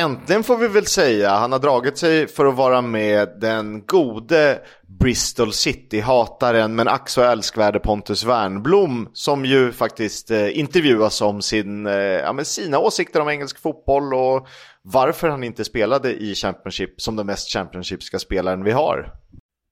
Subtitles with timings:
[0.00, 1.30] Äntligen får vi väl säga.
[1.30, 4.58] Han har dragit sig för att vara med den gode
[5.00, 11.86] Bristol City-hataren men ack så älskvärde Pontus Wernblom som ju faktiskt eh, intervjuas om sin,
[11.86, 14.46] eh, ja, men sina åsikter om engelsk fotboll och
[14.82, 19.12] varför han inte spelade i Championship som den mest Championshipska spelaren vi har.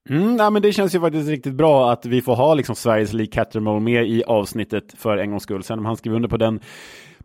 [0.09, 3.13] Mm, ja, men det känns ju faktiskt riktigt bra att vi får ha liksom Sveriges
[3.13, 5.63] League Cattermole med i avsnittet för en gångs skull.
[5.63, 6.59] Sen om han skriver under på den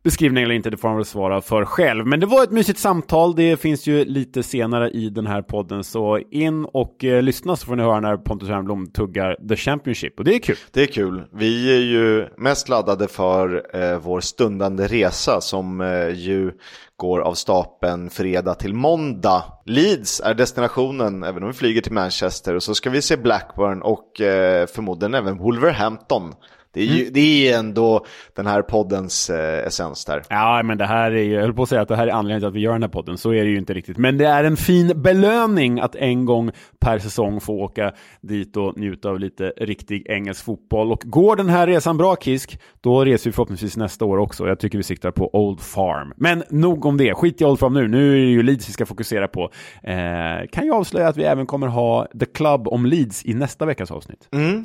[0.05, 2.07] beskrivning eller inte, det får han väl svara för själv.
[2.07, 5.84] Men det var ett mysigt samtal, det finns ju lite senare i den här podden,
[5.84, 10.19] så in och eh, lyssna så får ni höra när Pontus Wernbloom tuggar The Championship,
[10.19, 10.56] och det är kul.
[10.73, 11.25] Det är kul.
[11.33, 16.52] Vi är ju mest laddade för eh, vår stundande resa som eh, ju
[16.97, 19.42] går av stapeln fredag till måndag.
[19.66, 22.55] Leeds är destinationen, även om vi flyger till Manchester.
[22.55, 26.33] Och så ska vi se Blackburn och eh, förmodligen även Wolverhampton.
[26.74, 27.12] Det är ju mm.
[27.12, 30.23] det är ändå den här poddens eh, essens där.
[30.28, 32.12] Ja, men det här är ju, jag höll på att säga att det här är
[32.12, 33.19] anledningen till att vi gör den här podden.
[33.19, 33.98] Så är det ju inte riktigt.
[33.98, 38.78] Men det är en fin belöning att en gång per säsong få åka dit och
[38.78, 40.92] njuta av lite riktig engelsk fotboll.
[40.92, 44.48] Och går den här resan bra, Kisk, då reser vi förhoppningsvis nästa år också.
[44.48, 46.12] Jag tycker vi siktar på Old Farm.
[46.17, 47.14] Men nog om det.
[47.14, 47.89] Skit i Old Farm nu.
[47.89, 49.50] Nu är det ju Leeds vi ska fokusera på.
[49.83, 53.67] Eh, kan jag avslöja att vi även kommer ha The Club om Leeds i nästa
[53.67, 54.28] veckas avsnitt.
[54.33, 54.64] Mm.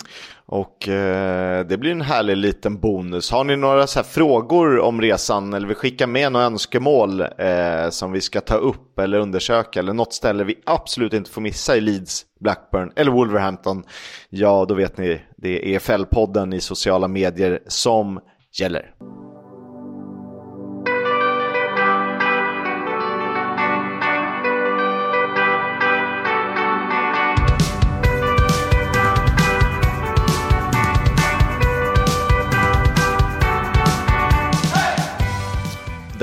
[0.51, 3.31] Och eh, det blir en härlig liten bonus.
[3.31, 8.11] Har ni några så frågor om resan eller vill skicka med några önskemål eh, som
[8.11, 11.81] vi ska ta upp eller undersöka eller något ställe vi absolut inte får missa i
[11.81, 13.83] Leeds, Blackburn eller Wolverhampton.
[14.29, 18.19] Ja, då vet ni, det är EFL-podden i sociala medier som
[18.59, 18.91] gäller.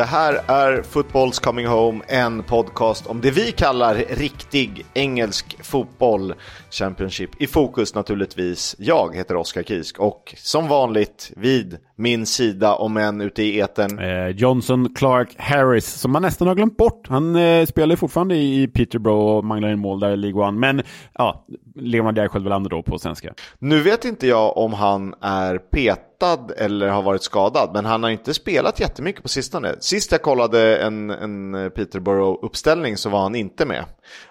[0.06, 6.34] Här är Footballs Coming Home, en podcast om det vi kallar riktig engelsk fotboll.
[6.70, 8.76] Championship i fokus naturligtvis.
[8.78, 13.98] Jag heter Oskar Kisk och som vanligt vid min sida, om än ute i eten.
[13.98, 17.08] Eh, Johnson Clark Harris, som man nästan har glömt bort.
[17.08, 20.58] Han eh, spelar ju fortfarande i Peterborough och manglar in mål där i League One.
[20.58, 20.82] Men
[21.14, 23.34] ja, Leon Djärgård väl då på svenska.
[23.58, 28.10] Nu vet inte jag om han är petad eller har varit skadad, men han har
[28.10, 29.74] inte spelat jättemycket på sistone.
[29.80, 33.84] Sist jag kollade en, en Peterborough-uppställning så var han inte med.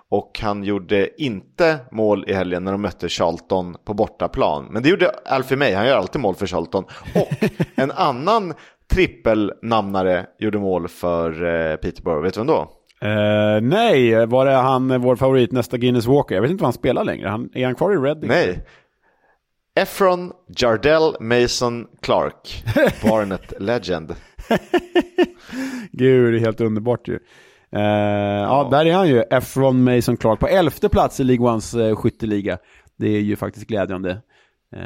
[0.09, 4.67] Och han gjorde inte mål i helgen när de mötte Charlton på bortaplan.
[4.71, 6.83] Men det gjorde Alfie May, han gör alltid mål för Charlton.
[7.15, 8.53] Och en annan
[8.93, 12.71] trippelnamnare gjorde mål för eh, Peterborough, vet du vem då?
[13.03, 16.35] Uh, nej, var det han, vår favorit, nästa Guinness Walker?
[16.35, 17.27] Jag vet inte vad han spelar längre.
[17.27, 18.27] Han, är han kvar i Reading?
[18.27, 18.65] Nej.
[19.75, 22.63] Efron Jardell Mason Clark,
[23.03, 24.15] Barnet Legend.
[25.91, 27.19] Gud, det är helt underbart ju.
[27.75, 28.67] Uh, ja.
[28.71, 32.57] där är han ju, Efron Mason Clark på elfte plats i League Ones uh, skytteliga.
[32.97, 34.21] Det är ju faktiskt glädjande.
[34.75, 34.81] Uh,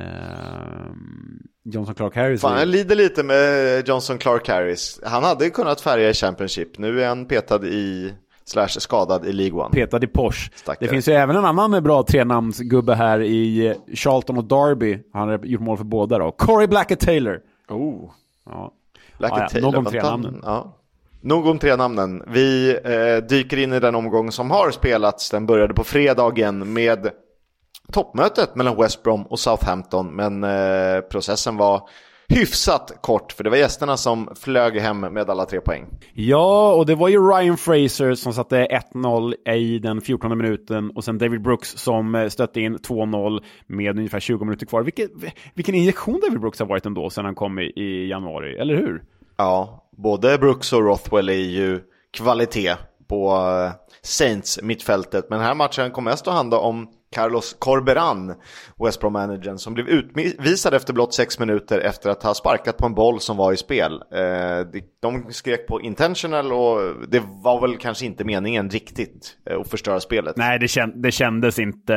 [1.64, 2.42] Johnson Clark Harris.
[2.42, 5.00] Fan, jag lider lite med Johnson Clark Harris.
[5.04, 6.78] Han hade kunnat färga i Championship.
[6.78, 8.14] Nu är han petad i
[8.46, 9.70] slash skadad i League One.
[9.70, 10.52] Petad i Porsche.
[10.56, 10.86] Stackare.
[10.86, 15.00] Det finns ju även en annan bra trenamnsgubbe här i Charlton och Derby.
[15.14, 16.32] Han har gjort mål för båda då.
[16.32, 17.40] Corey Blackett Taylor.
[17.70, 18.12] Oh.
[18.46, 18.74] Ja.
[19.18, 19.50] Blackett ah, ja.
[19.50, 19.72] Taylor.
[19.72, 20.42] Nog om trenamnen.
[20.44, 20.79] Ja.
[21.22, 22.24] Nog om tre namnen.
[22.28, 25.30] Vi eh, dyker in i den omgång som har spelats.
[25.30, 27.10] Den började på fredagen med
[27.92, 30.16] toppmötet mellan West Brom och Southampton.
[30.16, 31.90] Men eh, processen var
[32.30, 35.86] hyfsat kort, för det var gästerna som flög hem med alla tre poäng.
[36.14, 41.04] Ja, och det var ju Ryan Fraser som satte 1-0 i den 14 minuten och
[41.04, 44.84] sen David Brooks som eh, stötte in 2-0 med ungefär 20 minuter kvar.
[44.84, 45.12] Vilket,
[45.54, 49.04] vilken injektion David Brooks har varit ändå sedan han kom i, i januari, eller hur?
[49.38, 52.76] Ja, både Brooks och Rothwell är ju kvalitet
[53.10, 53.72] på eh,
[54.02, 55.26] Saints mittfältet.
[55.30, 58.34] Men den här matchen kommer mest att handla om Carlos Corberan,
[58.84, 62.94] West Brom-managern, som blev utvisad efter blott sex minuter efter att ha sparkat på en
[62.94, 63.94] boll som var i spel.
[63.94, 69.70] Eh, de skrek på intentional och det var väl kanske inte meningen riktigt eh, att
[69.70, 70.38] förstöra spelet.
[70.38, 70.60] Nej,
[70.96, 71.96] det, kändes inte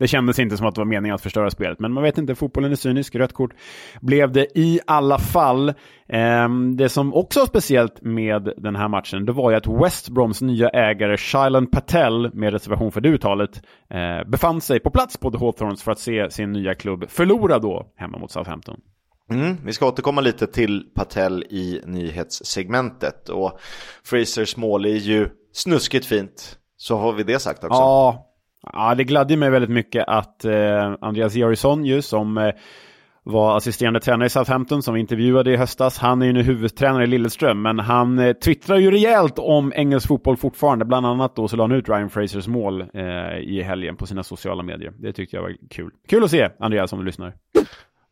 [0.00, 2.34] det kändes inte som att det var meningen att förstöra spelet, men man vet inte,
[2.34, 3.14] fotbollen är cynisk.
[3.14, 3.54] Rött kort
[4.00, 5.74] blev det i alla fall.
[6.08, 10.08] Ehm, det som också var speciellt med den här matchen, det var ju att West
[10.08, 15.16] Broms nya ägare Shilan Patel, med reservation för det uttalet, eh, befann sig på plats
[15.16, 18.80] på The Hawthorns för att se sin nya klubb förlora då hemma mot Southampton.
[19.30, 23.60] Mm, vi ska återkomma lite till Patel i nyhetssegmentet och
[24.04, 26.56] Frasers mål är ju snuskigt fint.
[26.76, 27.80] Så har vi det sagt också.
[27.80, 28.29] Ja,
[28.72, 32.50] Ja, det gladde mig väldigt mycket att eh, Andreas Georgsson ju som eh,
[33.22, 35.98] var assisterande tränare i Southampton som vi intervjuade i höstas.
[35.98, 40.08] Han är ju nu huvudtränare i Lilleström, men han eh, twittrar ju rejält om engelsk
[40.08, 40.84] fotboll fortfarande.
[40.84, 44.22] Bland annat då så la han ut Ryan Frasers mål eh, i helgen på sina
[44.22, 44.92] sociala medier.
[44.98, 45.90] Det tyckte jag var kul.
[46.08, 47.32] Kul att se, Andreas, om du lyssnar.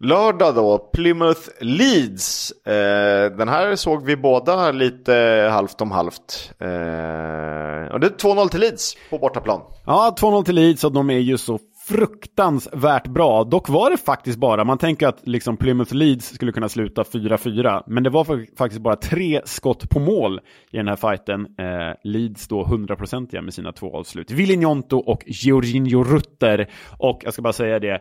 [0.00, 2.52] Lördag då, Plymouth Leeds.
[2.66, 6.52] Eh, den här såg vi båda lite halvt om halvt.
[6.58, 9.60] Eh, och det är 2-0 till Leeds på bortaplan.
[9.86, 11.58] Ja, 2-0 till Leeds och de är ju så
[11.88, 13.44] fruktansvärt bra.
[13.44, 17.82] Dock var det faktiskt bara, man tänker att liksom Plymouth Leeds skulle kunna sluta 4-4,
[17.86, 20.40] men det var faktiskt bara tre skott på mål
[20.70, 21.40] i den här fighten.
[21.40, 24.30] Eh, Leeds då 100% med sina två avslut.
[24.30, 26.70] Villinjonto och Georginio Rutter.
[26.98, 28.00] Och jag ska bara säga det,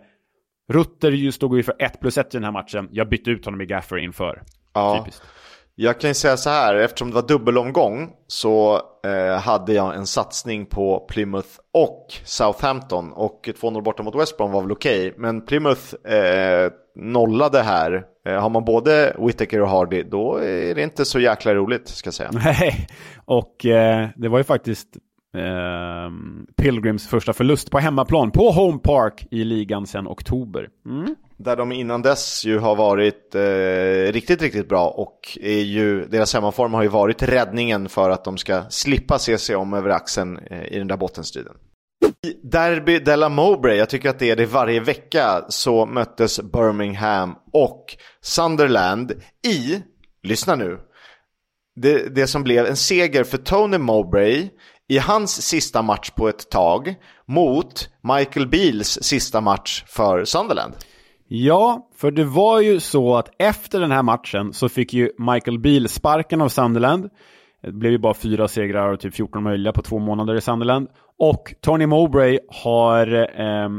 [0.67, 2.89] Rutter stod ju för 1 plus 1 i den här matchen.
[2.91, 4.43] Jag bytte ut honom i Gaffer inför.
[4.73, 4.97] Ja.
[4.99, 5.23] Typiskt.
[5.79, 10.07] Jag kan ju säga så här, eftersom det var dubbelomgång så eh, hade jag en
[10.07, 13.13] satsning på Plymouth och Southampton.
[13.13, 18.03] Och 2-0 borta mot West Brom var väl okej, okay, men Plymouth eh, nollade här.
[18.27, 22.07] Eh, har man både Whittaker och Hardy, då är det inte så jäkla roligt, ska
[22.07, 22.29] jag säga.
[22.33, 22.87] Nej,
[23.25, 24.87] och eh, det var ju faktiskt
[25.35, 26.11] eh,
[26.57, 30.69] Pilgrims första förlust på hemmaplan på Home Park i ligan sedan oktober.
[30.85, 31.15] Mm.
[31.37, 36.33] Där de innan dess ju har varit eh, riktigt, riktigt bra och är ju, deras
[36.33, 40.37] hemmaform har ju varit räddningen för att de ska slippa se sig om över axeln
[40.37, 41.53] eh, i den där bottenstriden.
[42.27, 47.35] I Derby Della Mowbray, jag tycker att det är det varje vecka, så möttes Birmingham
[47.53, 47.85] och
[48.21, 49.11] Sunderland
[49.47, 49.81] i,
[50.23, 50.79] lyssna nu,
[51.81, 54.49] det, det som blev en seger för Tony Mowbray
[54.87, 56.95] i hans sista match på ett tag
[57.25, 60.73] mot Michael Beals sista match för Sunderland.
[61.27, 65.59] Ja, för det var ju så att efter den här matchen så fick ju Michael
[65.59, 67.09] Beal sparken av Sunderland.
[67.61, 70.87] Det blev ju bara fyra segrar och typ 14 möjliga på två månader i Sunderland.
[71.19, 73.69] Och Tony Mowbray har eh,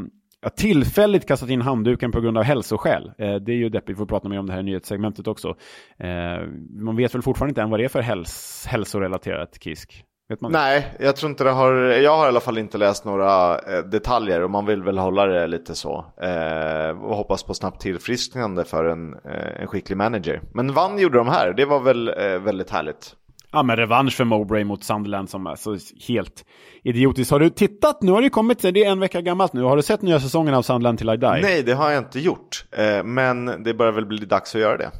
[0.57, 3.13] tillfälligt kastat in handduken på grund av hälsoskäl.
[3.19, 5.49] Eh, det är ju deppigt, vi får prata mer om det här i nyhetssegmentet också.
[5.99, 10.05] Eh, man vet väl fortfarande inte än vad det är för häls hälsorelaterat kisk.
[10.41, 13.85] Nej, jag tror inte det har, jag har i alla fall inte läst några eh,
[13.85, 16.05] detaljer och man vill väl hålla det lite så.
[16.23, 20.43] Eh, och hoppas på snabbt tillfrisknande för en, eh, en skicklig manager.
[20.55, 23.15] Men vann gjorde de här, det var väl eh, väldigt härligt.
[23.53, 25.77] Ja, men revansch för Mowbray mot Sunderland som är så
[26.09, 26.45] helt
[26.83, 27.31] idiotiskt.
[27.31, 28.03] Har du tittat?
[28.03, 29.63] Nu har det kommit, det är en vecka gammalt nu.
[29.63, 31.41] Har du sett nya säsongen av Sunderland till I Die?
[31.43, 32.65] Nej, det har jag inte gjort.
[32.73, 34.91] Eh, men det börjar väl bli dags att göra det.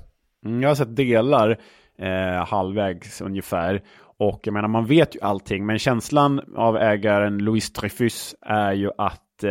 [0.45, 1.59] Mm, jag har sett delar,
[1.99, 3.83] eh, halvvägs ungefär.
[4.21, 8.91] Och jag menar, man vet ju allting, men känslan av ägaren Louis Dreyfus är ju
[8.99, 9.51] att eh,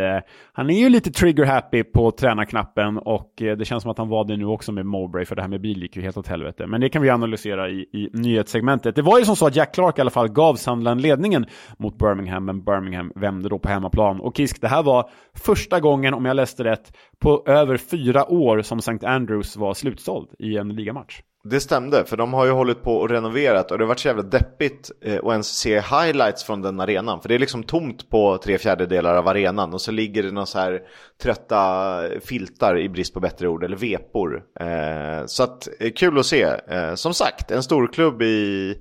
[0.52, 4.24] han är ju lite trigger-happy på tränarknappen och eh, det känns som att han var
[4.24, 6.66] det nu också med Mowbray, för det här med bil gick ju helt åt helvete.
[6.66, 8.96] Men det kan vi analysera i, i nyhetssegmentet.
[8.96, 11.46] Det var ju som så att Jack Clark i alla fall gav Sunderland ledningen
[11.78, 14.20] mot Birmingham, men Birmingham vände då på hemmaplan.
[14.20, 18.62] Och Kisk, det här var första gången, om jag läste rätt, på över fyra år
[18.62, 19.06] som St.
[19.06, 21.20] Andrews var slutsåld i en ligamatch.
[21.44, 24.08] Det stämde, för de har ju hållit på och renoverat och det har varit så
[24.08, 27.20] jävla deppigt eh, att ens se highlights från den arenan.
[27.20, 30.46] För det är liksom tomt på tre fjärdedelar av arenan och så ligger det några
[30.46, 30.80] så här
[31.22, 34.42] trötta filtar i brist på bättre ord, eller vepor.
[34.60, 36.46] Eh, så att, eh, kul att se.
[36.94, 38.74] Som sagt, en storklubb i,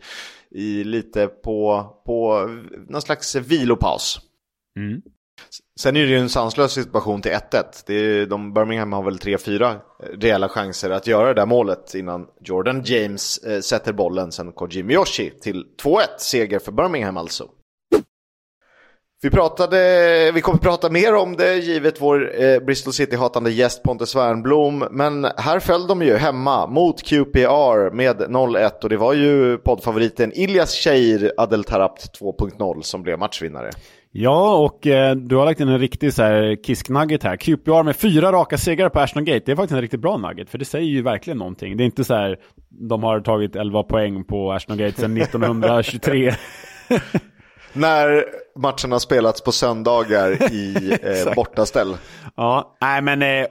[0.51, 2.47] i lite på, på
[2.89, 4.19] någon slags vilopaus.
[4.77, 5.01] Mm.
[5.79, 8.25] Sen är det ju en sanslös situation till 1-1.
[8.25, 9.77] de, Birmingham har väl 3-4 eh,
[10.19, 14.31] reella chanser att göra det där målet innan Jordan James eh, sätter bollen.
[14.31, 17.47] Sen Koji Yoshi till 2-1 seger för Birmingham alltså.
[19.21, 24.15] Vi, pratade, vi kommer prata mer om det givet vår eh, Bristol City-hatande gäst Pontus
[24.15, 24.87] Wernblom.
[24.91, 30.31] Men här föll de ju hemma mot QPR med 0-1 och det var ju poddfavoriten
[30.33, 33.69] Ilyas Shahir Adel Tarabt 2.0 som blev matchvinnare.
[34.19, 37.37] Ja, och eh, du har lagt in en riktig så här kisk-nugget här.
[37.37, 39.41] QPR med fyra raka segrar på Ashton Gate.
[39.45, 41.77] Det är faktiskt en riktigt bra nugget, för det säger ju verkligen någonting.
[41.77, 42.37] Det är inte så här,
[42.69, 46.33] de har tagit 11 poäng på Ashton Gate sedan 1923.
[47.77, 51.97] När matcherna spelats på söndagar i eh, bortaställ.
[52.35, 53.47] Ja, nej men eh,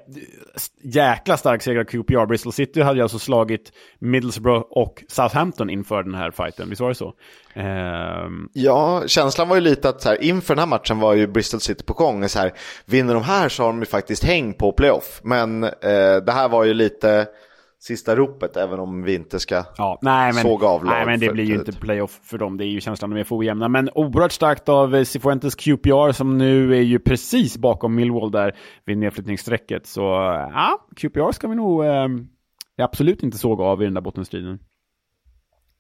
[0.83, 2.26] jäkla stark seger av QPR.
[2.26, 6.71] Bristol City hade alltså slagit Middlesbrough och Southampton inför den här fighten.
[6.71, 7.14] Visst var det så?
[7.54, 8.30] Eh...
[8.52, 11.61] Ja, känslan var ju lite att så här, inför den här matchen var ju Bristol
[11.61, 12.28] City på gång.
[12.28, 12.52] Så här,
[12.85, 15.21] vinner de här så har de ju faktiskt häng på playoff.
[15.23, 17.26] Men eh, det här var ju lite
[17.78, 20.95] sista ropet, även om vi inte ska ja, nej, men, såga av lag.
[20.95, 22.56] Nej, men det blir ju inte playoff för dem.
[22.56, 23.68] Det är ju känslan de är för ojämna.
[23.68, 28.56] Men oerhört starkt av eh, Cifuentes QPR som nu är ju precis bakom Millwall där
[28.85, 29.87] vid nedflyttningsstrecket.
[29.87, 30.00] Så
[30.54, 32.09] ja, QPR ska vi nog eh,
[32.83, 34.59] absolut inte såga av i den där bottenstriden.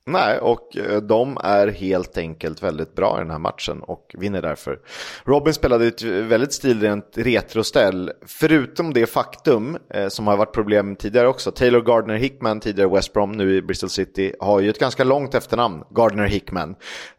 [0.08, 4.42] Nej, och eh, de är helt enkelt väldigt bra i den här matchen och vinner
[4.42, 4.78] därför.
[5.24, 11.28] Robin spelade ett väldigt stilrent retroställ, förutom det faktum eh, som har varit problem tidigare
[11.28, 11.50] också.
[11.50, 15.34] Taylor Gardner Hickman, tidigare West Brom, nu i Bristol City, har ju ett ganska långt
[15.34, 16.74] efternamn, Gardner Hickman.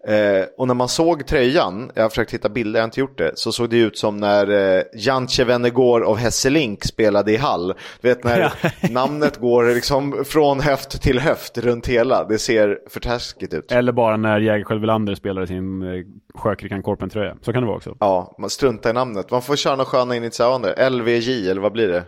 [0.07, 3.17] Eh, och när man såg tröjan, jag har försökt hitta bilder, jag har inte gjort
[3.17, 7.73] det, så såg det ut som när Jantje Venegård av Hesselink spelade i Hall.
[8.01, 8.53] Du vet när
[8.91, 13.71] namnet går liksom från höft till höft runt hela, det ser för taskigt ut.
[13.71, 16.05] Eller bara när Jägerskiöld Welander spelade sin eh,
[16.35, 17.37] Sjökrikan Korpen-tröja.
[17.41, 17.97] Så kan det vara också.
[17.99, 19.31] Ja, man struntar i namnet.
[19.31, 20.89] Man får köra några sköna initialer.
[20.89, 22.03] LVJ, eller vad blir det?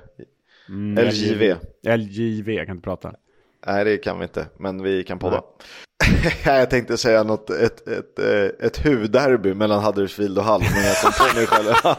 [0.70, 1.56] Mm, LJV.
[1.84, 3.14] LJV, jag kan inte prata.
[3.68, 5.42] Nej, det kan vi inte, men vi kan podda.
[6.46, 10.96] jag tänkte säga något, ett, ett, ett, ett huvudderby mellan Huddersfield och Hall, men jag
[10.96, 11.74] kom på mig själv.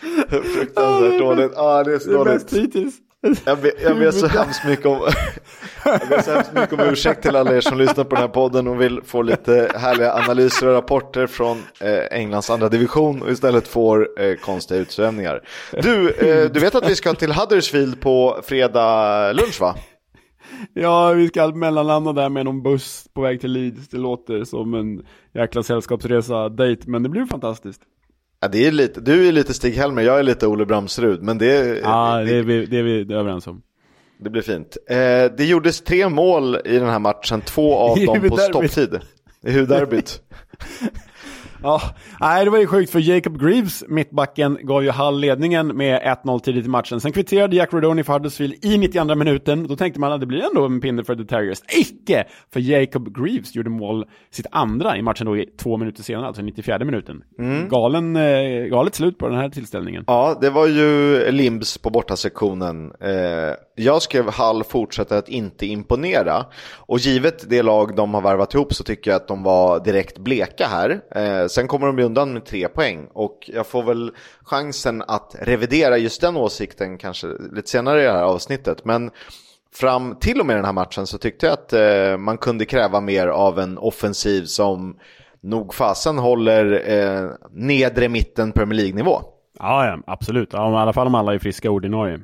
[0.28, 1.52] Fruktansvärt dåligt.
[1.56, 2.24] Ja, det är så dåligt.
[2.26, 2.94] Det är bäst hittills.
[3.22, 5.00] Jag ber, jag ber så hemskt mycket om
[5.84, 8.28] jag ber så hemskt mycket om ursäkt till alla er som lyssnar på den här
[8.28, 13.30] podden och vill få lite härliga analyser och rapporter från eh, Englands andra division och
[13.30, 15.42] istället får eh, konstiga utsvävningar.
[15.72, 19.74] Du, eh, du vet att vi ska till Huddersfield på fredag lunch va?
[20.74, 23.88] Ja, vi ska mellanlanda där med någon buss på väg till Leeds.
[23.88, 27.82] Det låter som en jäkla sällskapsresa-dejt, men det blir fantastiskt.
[28.40, 31.80] Ja, det är lite, du är lite Stig-Helmer, jag är lite Ole Bramsrud, men det...
[31.82, 33.62] Ja, det, det, är vi, det är vi överens om.
[34.18, 34.76] Det blir fint.
[34.88, 34.96] Eh,
[35.36, 39.00] det gjordes tre mål i den här matchen, två av dem på stopptid.
[39.42, 40.20] I huvudderbyt.
[41.62, 41.80] Ja,
[42.20, 46.40] nej det var ju sjukt för Jacob Greaves, mittbacken, gav ju Hall ledningen med 1-0
[46.40, 47.00] tidigt i matchen.
[47.00, 49.66] Sen kvitterade Jack Rodoni för Huddersfield i 92 minuten.
[49.66, 51.58] Då tänkte man att det blir ändå en pinne för The Terriers.
[51.78, 52.24] Icke!
[52.52, 56.84] För Jacob Greaves gjorde mål, sitt andra i matchen då två minuter senare, alltså 94
[56.84, 57.22] minuten.
[57.38, 57.68] Mm.
[57.68, 60.04] Galen, eh, galet slut på den här tillställningen.
[60.06, 62.92] Ja, det var ju Limbs på bortasektionen.
[63.00, 66.46] Eh, jag skrev Hall fortsätter att inte imponera.
[66.76, 70.18] Och givet det lag de har värvat ihop så tycker jag att de var direkt
[70.18, 71.00] bleka här.
[71.14, 75.98] Eh, sen kommer de undan med tre poäng och jag får väl chansen att revidera
[75.98, 78.84] just den åsikten kanske lite senare i det här avsnittet.
[78.84, 79.10] Men
[79.74, 83.00] fram till och med den här matchen så tyckte jag att eh, man kunde kräva
[83.00, 84.96] mer av en offensiv som
[85.42, 89.20] nog fasen håller eh, nedre mitten Premier League-nivå.
[89.58, 90.48] Ja, ja, absolut.
[90.52, 92.20] Ja, I alla fall om alla är friska ordinarie.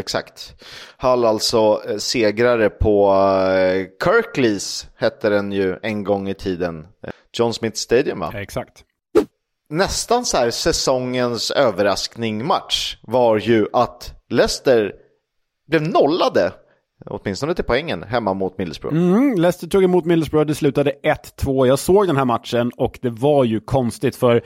[0.00, 0.54] Exakt.
[0.96, 6.86] Hall alltså eh, segrare på eh, Kirklees hette den ju en gång i tiden.
[7.32, 8.32] John Smith Stadium va?
[8.34, 8.84] exakt.
[9.68, 14.92] Nästan så här säsongens överraskning-match var ju att Leicester
[15.68, 16.52] blev nollade
[17.06, 18.96] Åtminstone till poängen hemma mot Middlesbrough.
[18.96, 21.66] Mm, Leicester tog emot Middlesbrough, det slutade 1-2.
[21.66, 24.42] Jag såg den här matchen och det var ju konstigt för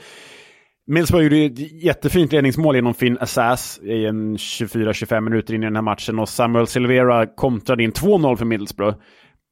[0.87, 5.75] Middlesbrough gjorde ett jättefint ledningsmål genom Finn Assas i en 24-25 minuter in i den
[5.75, 8.97] här matchen och Samuel Silvera kontrade in 2-0 för Middlesbrough.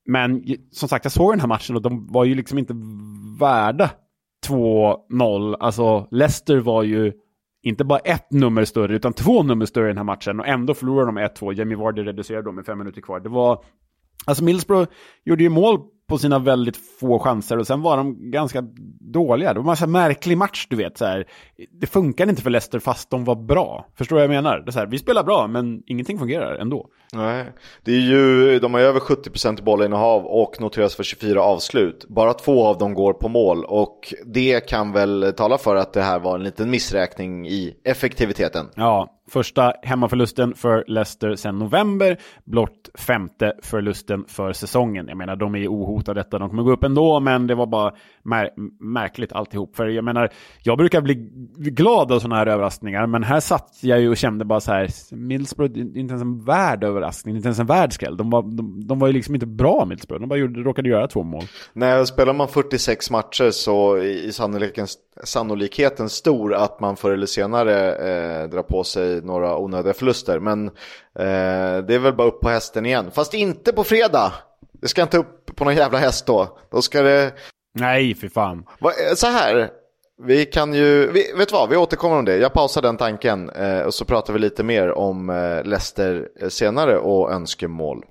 [0.06, 2.74] Men som sagt, jag såg den här matchen och de var ju liksom inte
[3.40, 3.90] värda
[4.48, 5.56] 2-0.
[5.60, 7.12] Alltså, Leicester var ju
[7.64, 10.40] inte bara ett nummer större, utan två nummer större i den här matchen.
[10.40, 11.54] Och ändå förlorade de 1-2.
[11.54, 13.20] Jamie Vardy reducerade dem med fem minuter kvar.
[13.20, 13.64] Det var...
[14.26, 14.92] Alltså Middlesbrough
[15.26, 18.62] gjorde ju mål på sina väldigt få chanser och sen var de ganska
[19.00, 19.54] dåliga.
[19.54, 20.98] Det var en massa märklig match, du vet.
[20.98, 21.26] Så här.
[21.72, 23.86] Det funkade inte för Leicester fast de var bra.
[23.96, 24.60] Förstår du vad jag menar?
[24.60, 26.90] Det är så här, vi spelar bra, men ingenting fungerar ändå.
[27.14, 27.46] Nej,
[27.84, 32.06] det är ju, de har ju över 70% bollinnehav och noteras för 24 avslut.
[32.08, 36.02] Bara två av dem går på mål och det kan väl tala för att det
[36.02, 38.66] här var en liten missräkning i effektiviteten.
[38.76, 45.08] Ja, Första hemmaförlusten för Leicester sedan november, blott femte förlusten för säsongen.
[45.08, 47.94] Jag menar, de är ohotade detta, de kommer gå upp ändå, men det var bara
[48.24, 49.76] mär märkligt alltihop.
[49.76, 50.30] För jag menar,
[50.64, 51.14] jag brukar bli
[51.58, 55.16] glad av sådana här överraskningar, men här satt jag ju och kände bara så här,
[55.16, 58.18] Middlesbrough, inte ens en värd överraskning, inte ens en världskräll.
[58.18, 61.08] De var, de, de var ju liksom inte bra Middlesbrough, de bara gjorde, råkade göra
[61.08, 61.44] två mål.
[61.74, 64.88] Nej, spelar man 46 matcher så i sannolikheten,
[65.24, 70.40] sannolikheten stor att man förr eller senare eh, drar på sig några onödiga förluster.
[70.40, 70.68] Men
[71.20, 73.12] eh, det är väl bara upp på hästen igen.
[73.12, 74.34] Fast inte på fredag.
[74.82, 76.58] Det ska inte upp på någon jävla häst då.
[76.72, 77.34] Då ska det...
[77.80, 78.66] Nej, för fan.
[78.82, 79.70] Eh, så här.
[80.26, 82.38] Vi kan ju, vi, vet du vad, vi återkommer om det.
[82.38, 86.98] Jag pausar den tanken eh, och så pratar vi lite mer om eh, Leicester senare
[86.98, 88.06] och önskemål.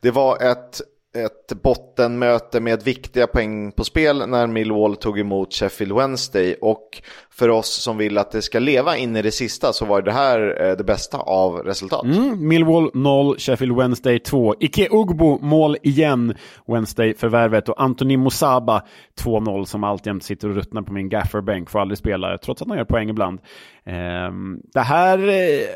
[0.00, 0.80] Det var ett
[1.14, 7.48] ett bottenmöte med viktiga poäng på spel när Millwall tog emot Sheffield Wednesday och för
[7.48, 10.62] oss som vill att det ska leva in i det sista så var det här
[10.62, 12.04] eh, det bästa av resultat.
[12.04, 14.54] Mm, Millwall 0, Sheffield Wednesday 2.
[14.60, 16.34] Ike Ugbo mål igen,
[16.66, 18.82] Wednesday-förvärvet och Anthony Musaba
[19.22, 22.78] 2-0 som alltjämt sitter och ruttnar på min gafferbänk får aldrig spela trots att han
[22.78, 23.38] gör poäng ibland.
[23.84, 25.66] Ehm, det här eh,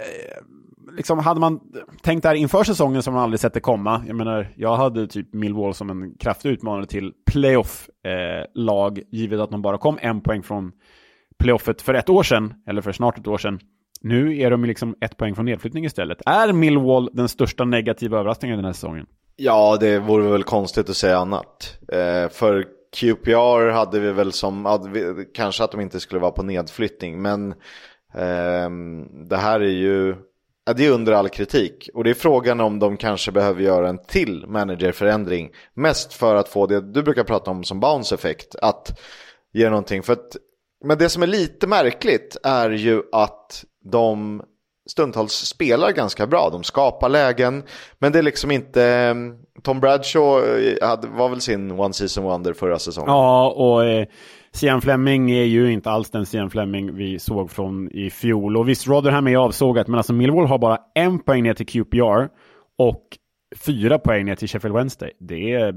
[0.99, 1.61] liksom, hade man
[2.03, 4.05] tänkt det här inför säsongen som man aldrig sett det komma.
[4.07, 9.51] Jag menar, jag hade typ Millwall som en kraftig utmanare till playoff-lag, eh, givet att
[9.51, 10.73] de bara kom en poäng från
[11.39, 13.61] playoffet för ett år sedan, eller för snart ett år sedan.
[14.01, 16.19] Nu är de liksom ett poäng från nedflyttning istället.
[16.27, 19.07] Är Millwall den största negativa överraskningen den här säsongen?
[19.37, 21.79] Ja, det vore väl konstigt att säga annat.
[21.93, 26.43] Eh, för QPR hade vi väl som, vi, kanske att de inte skulle vara på
[26.43, 27.51] nedflyttning, men
[28.15, 28.71] eh,
[29.29, 30.17] det här är ju,
[30.69, 31.89] ja, det är under all kritik.
[31.95, 35.51] Och det är frågan om de kanske behöver göra en till managerförändring.
[35.75, 39.01] Mest för att få det du brukar prata om som bounce-effekt, att
[39.53, 40.03] ge någonting.
[40.03, 40.37] För att,
[40.85, 44.43] men det som är lite märkligt är ju att de
[44.91, 46.51] stundtals spelar ganska bra.
[46.51, 47.63] De skapar lägen,
[47.99, 48.85] men det är liksom inte...
[48.85, 53.11] Ehm, Tom Bradshaw eh, hade, var väl sin one season wonder förra säsongen.
[53.11, 54.07] Ja, och eh,
[54.59, 58.57] Sian Fleming är ju inte alls den Sian Fleming vi såg från i fjol.
[58.57, 62.29] Och visst, Rotherham är avsågat, men alltså Millwall har bara en poäng ner till QPR
[62.79, 63.03] och
[63.57, 65.13] fyra poäng ner till Sheffield Wednesday.
[65.21, 65.75] Det är...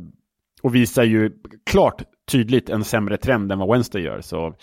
[0.62, 1.32] Och visar ju
[1.66, 4.22] klart tydligt en sämre trend än vad Wednesday gör.
[4.22, 4.56] Så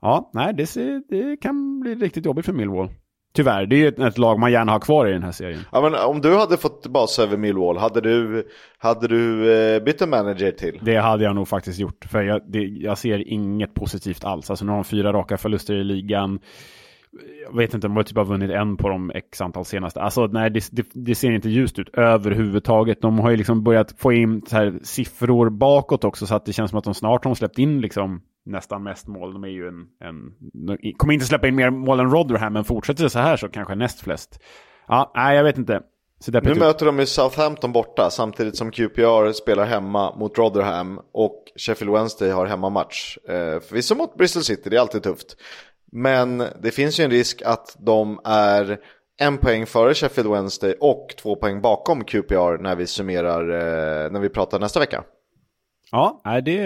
[0.00, 2.88] ja, nej, det, ser, det kan bli riktigt jobbigt för Millwall.
[3.34, 5.60] Tyvärr, det är ju ett, ett, lag man gärna har kvar i den här serien.
[5.72, 8.48] Ja, men om du hade fått bas över Millwall, hade du,
[8.78, 10.80] hade du eh, bytt en manager till?
[10.82, 14.50] Det hade jag nog faktiskt gjort, för jag, det, jag ser inget positivt alls.
[14.50, 16.40] Alltså nu har de fyra raka förluster i ligan.
[17.46, 20.00] Jag vet inte, de har typ har vunnit en på de x antal senaste.
[20.00, 23.02] Alltså nej, det, det, det, ser inte ljust ut överhuvudtaget.
[23.02, 26.52] De har ju liksom börjat få in så här siffror bakåt också, så att det
[26.52, 29.32] känns som att de snart har släppt in liksom nästan mest mål.
[29.32, 30.34] De är ju en, en
[30.66, 33.48] de kommer inte släppa in mer mål än Rotherham, men fortsätter det så här så
[33.48, 34.42] kanske näst flest.
[34.88, 35.82] Ja, nej, jag vet inte.
[36.26, 41.92] Nu möter de ju Southampton borta samtidigt som QPR spelar hemma mot Rotherham och Sheffield
[41.92, 43.18] Wednesday har hemmamatch.
[43.28, 45.36] Eh, förvisso mot Bristol City, det är alltid tufft.
[45.92, 48.78] Men det finns ju en risk att de är
[49.20, 54.20] en poäng före Sheffield Wednesday och två poäng bakom QPR när vi summerar, eh, när
[54.20, 55.04] vi pratar nästa vecka.
[55.92, 56.58] Ja, det,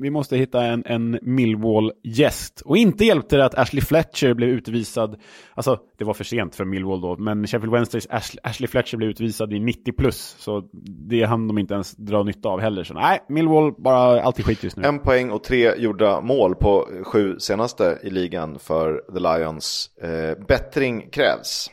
[0.00, 2.60] vi måste hitta en, en Millwall-gäst.
[2.64, 5.20] Och inte hjälpte det att Ashley Fletcher blev utvisad.
[5.54, 9.10] Alltså, det var för sent för Millwall då, men Sheffield Wednesdays Ashley, Ashley Fletcher blev
[9.10, 10.36] utvisad i 90 plus.
[10.38, 10.68] Så
[11.08, 12.84] det hann de inte ens dra nytta av heller.
[12.84, 14.88] Så nej, Millwall bara alltid skit just nu.
[14.88, 19.90] En poäng och tre gjorda mål på sju senaste i ligan för The Lions.
[20.02, 21.70] Eh, bättring krävs.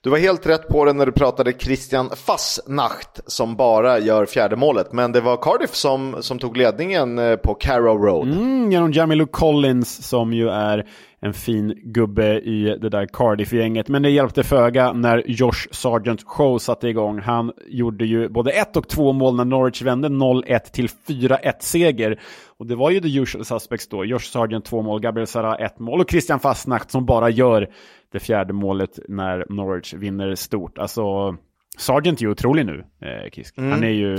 [0.00, 4.56] Du var helt rätt på det när du pratade Christian Fassnacht som bara gör fjärde
[4.56, 4.92] målet.
[4.92, 8.28] Men det var Cardiff som, som tog ledningen eh, på Carrow Road.
[8.28, 10.86] Mm, genom Jamilu Collins som ju är
[11.20, 13.88] en fin gubbe i det där Cardiff-gänget.
[13.88, 17.20] Men det hjälpte föga när Josh Sargent Show satte igång.
[17.20, 22.20] Han gjorde ju både ett och två mål när Norwich vände 0-1 till 4-1 seger.
[22.58, 24.04] Och det var ju the usual suspects då.
[24.04, 27.68] Josh Sargent två mål, Gabriel Sara ett mål och Christian Fastnacht som bara gör
[28.16, 30.78] det fjärde målet när Norwich vinner stort.
[30.78, 31.36] Alltså,
[31.78, 33.58] Sargent är ju otrolig nu, eh, Kisk.
[33.58, 33.70] Mm.
[33.70, 34.14] Han är ju...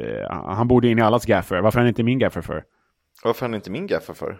[0.00, 1.60] Eh, han borde in i allas gaffer.
[1.60, 2.64] Varför är han inte min gaffer för?
[3.24, 4.38] Varför är han inte min gaffer för?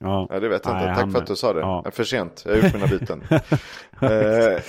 [0.00, 0.86] Ja, ja det vet jag inte.
[0.86, 1.12] Tack han...
[1.12, 1.60] för att du sa det.
[1.60, 1.84] Ja.
[1.92, 3.22] För sent, jag har gjort mina byten.
[4.00, 4.62] eh,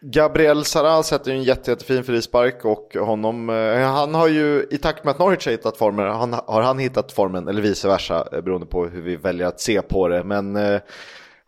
[0.00, 4.78] Gabriel Sara sätter ju en jätte, jättefin frispark och honom, eh, han har ju i
[4.78, 8.28] takt med att Norwich har hittat formen, han, har han hittat formen eller vice versa
[8.30, 10.24] beroende på hur vi väljer att se på det.
[10.24, 10.80] Men eh,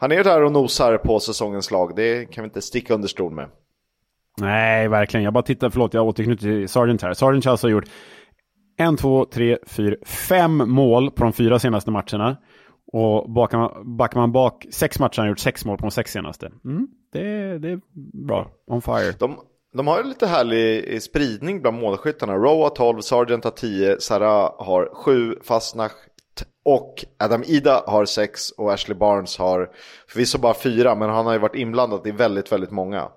[0.00, 3.32] han är där och nosar på säsongens lag, det kan vi inte sticka under stol
[3.32, 3.48] med.
[4.40, 5.24] Nej, verkligen.
[5.24, 7.14] Jag bara tittar, förlåt, jag återknyter till Sargent här.
[7.14, 7.84] Sargent har alltså gjort
[8.76, 12.36] en, två, tre, fyra, fem mål på de fyra senaste matcherna.
[12.92, 15.90] Och backar man, backar man bak sex matcher har han gjort sex mål på de
[15.90, 16.52] sex senaste.
[16.64, 17.80] Mm, det, det är
[18.26, 18.50] bra.
[18.66, 19.12] On fire.
[19.18, 19.36] De,
[19.72, 22.32] de har lite härlig spridning bland målskyttarna.
[22.32, 25.96] Har 12, Sargent har 10, Sarah har 7, Fastnacht
[26.68, 29.70] och Adam Ida har 6 och Ashley Barnes har
[30.08, 33.08] förvisso bara 4 men han har ju varit inblandad i väldigt, väldigt många.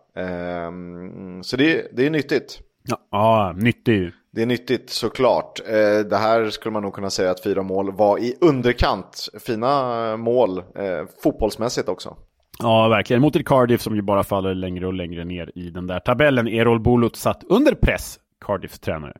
[0.67, 2.59] Um, så det, det är nyttigt.
[2.83, 4.13] Ja, ja nyttigt.
[4.33, 5.59] Det är nyttigt såklart.
[5.67, 9.27] Eh, det här skulle man nog kunna säga att fyra mål var i underkant.
[9.45, 12.17] Fina mål, eh, fotbollsmässigt också.
[12.59, 13.21] Ja, verkligen.
[13.21, 16.47] Mot ett Cardiff som ju bara faller längre och längre ner i den där tabellen.
[16.47, 19.13] Erol Bulut satt under press, Cardiffs tränare.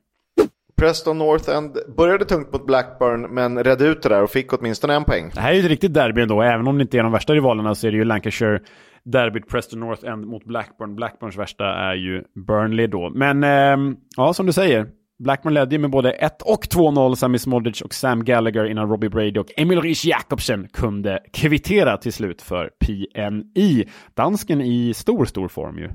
[0.81, 4.93] Preston North End började tungt mot Blackburn men redde ut det där och fick åtminstone
[4.95, 5.31] en poäng.
[5.33, 7.33] Det här är ju ett riktigt derby ändå, även om det inte är de värsta
[7.33, 8.59] rivalerna så är det ju Lancashire
[9.03, 10.95] derbyt Preston North End mot Blackburn.
[10.95, 13.11] Blackburns värsta är ju Burnley då.
[13.15, 14.87] Men eh, ja, som du säger,
[15.23, 19.09] Blackburn ledde ju med både 1 och 2-0, Sammy Smoldic och Sam Gallagher innan Robbie
[19.09, 23.85] Brady och Emil Rich Jakobsen kunde kvittera till slut för PNI.
[24.13, 25.89] Dansken i stor, stor form ju.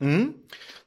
[0.00, 0.32] Mm.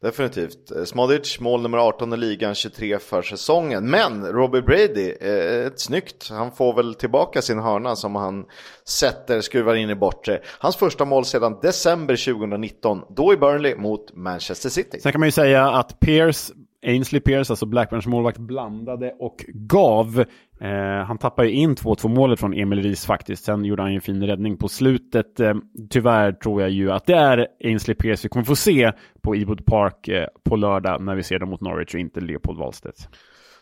[0.01, 0.71] Definitivt.
[0.71, 3.89] Eh, Smodic, mål nummer 18 i ligan, 23 för säsongen.
[3.89, 6.29] Men Robbie Brady, eh, ett snyggt.
[6.29, 8.45] Han får väl tillbaka sin hörna som han
[8.87, 10.41] sätter, skruvar in i bortre.
[10.59, 14.99] Hans första mål sedan december 2019, då i Burnley mot Manchester City.
[14.99, 16.51] Sen kan man ju säga att Pierce
[16.85, 20.25] Ainsley Pierce, alltså Blackburns målvakt, blandade och gav.
[20.61, 23.43] Eh, han tappade ju in 2-2 målet från Emil Ries faktiskt.
[23.43, 25.39] Sen gjorde han ju en fin räddning på slutet.
[25.39, 25.55] Eh,
[25.89, 28.91] tyvärr tror jag ju att det är Ainsley Pierce vi kommer få se
[29.21, 32.59] på Ewood Park eh, på lördag när vi ser dem mot Norwich och inte Leopold
[32.59, 33.07] Wahlstedt.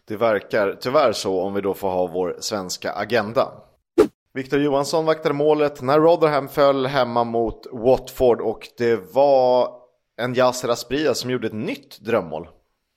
[0.08, 3.52] Det verkar tyvärr så om vi då får ha vår svenska agenda.
[4.34, 9.70] Victor Johansson vaktade målet när Rotherham föll hemma mot Watford och det var
[10.22, 12.48] en Yasser Asprilla som gjorde ett nytt drömmål.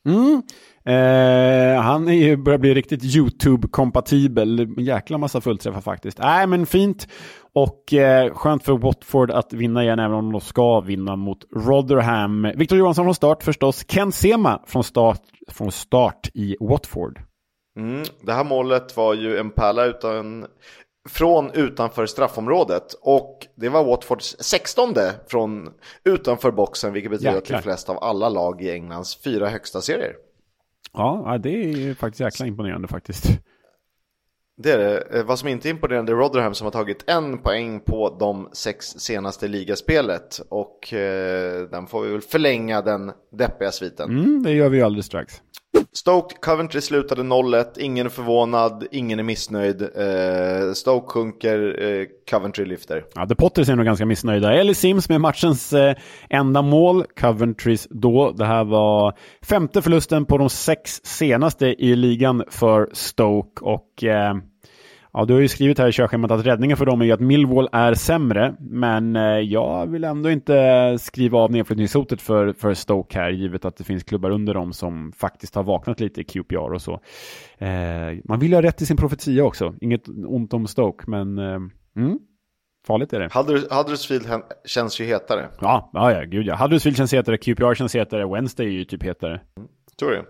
[0.06, 0.42] Mm.
[0.84, 4.74] Eh, han är ju, börjar bli riktigt YouTube-kompatibel.
[4.78, 6.18] Jäkla massa fullträffar faktiskt.
[6.18, 7.08] Nej, men fint.
[7.52, 12.52] Och eh, skönt för Watford att vinna igen, även om de ska vinna mot Rotherham.
[12.56, 13.84] Victor Johansson från start förstås.
[13.84, 17.20] Ken Sema från start, från start i Watford.
[17.76, 20.46] Mm, det här målet var ju en pärla utan,
[21.08, 24.94] från utanför straffområdet och det var Watfords 16
[25.28, 25.68] från
[26.04, 27.58] utanför boxen vilket betyder Jäklar.
[27.58, 30.14] att det är flest av alla lag i Englands fyra högsta serier.
[30.92, 33.40] Ja, det är faktiskt jäkla imponerande faktiskt.
[34.62, 35.18] Det är det.
[35.18, 38.48] Eh, vad som inte är imponerande är Rotherham som har tagit en poäng på de
[38.52, 44.10] sex senaste ligaspelet och eh, den får vi väl förlänga den deppiga sviten.
[44.10, 45.42] Mm, det gör vi alldeles strax.
[45.92, 49.82] Stoke Coventry slutade 0-1, ingen är förvånad, ingen är missnöjd.
[49.82, 53.04] Eh, Stoke sjunker, eh, Coventry lyfter.
[53.14, 54.52] Ja, The Potters är nog ganska missnöjda.
[54.52, 55.96] Ellie Sims med matchens eh,
[56.30, 58.32] enda mål, Coventrys då.
[58.32, 64.34] Det här var femte förlusten på de sex senaste i ligan för Stoke och eh,
[65.12, 67.20] Ja, du har ju skrivit här i körschemat att räddningen för dem är ju att
[67.20, 73.18] Millwall är sämre, men eh, jag vill ändå inte skriva av nedflyttningshotet för, för Stoke
[73.18, 76.72] här, givet att det finns klubbar under dem som faktiskt har vaknat lite i QPR
[76.72, 76.92] och så.
[77.58, 81.38] Eh, man vill ju ha rätt i sin profetia också, inget ont om Stoke, men
[81.38, 81.58] eh,
[81.96, 82.18] mm,
[82.86, 83.28] farligt är det.
[83.74, 84.26] Huddersfield
[84.64, 85.48] känns ju hetare.
[85.60, 86.56] Ja, ja, ja, gud ja.
[86.56, 89.40] Huddersfield känns hetare, QPR känns hetare, Wednesday är ju typ hetare.
[89.56, 89.68] Mm,
[89.98, 90.24] tror det.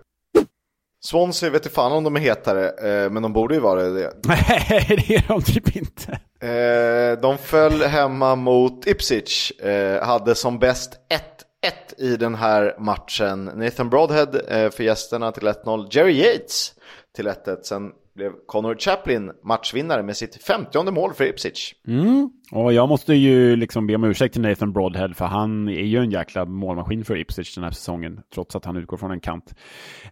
[1.03, 4.13] Swansea vet inte fan om de är hetare, eh, men de borde ju vara det.
[4.23, 6.19] Nej, det är de typ inte.
[6.47, 10.91] Eh, de föll hemma mot Ipswich, eh, hade som bäst
[11.63, 13.45] 1-1 i den här matchen.
[13.45, 14.31] Nathan Broadhead
[14.71, 16.73] för gästerna till 1-0, Jerry Yates
[17.15, 17.57] till 1-1.
[17.63, 21.73] Sen blev Connor Chaplin matchvinnare med sitt 50 mål för Ipswich.
[21.87, 22.29] Mm.
[22.51, 25.97] Och jag måste ju liksom be om ursäkt till Nathan Broadhead för han är ju
[25.97, 29.55] en jäkla målmaskin för Ipswich den här säsongen trots att han utgår från en kant.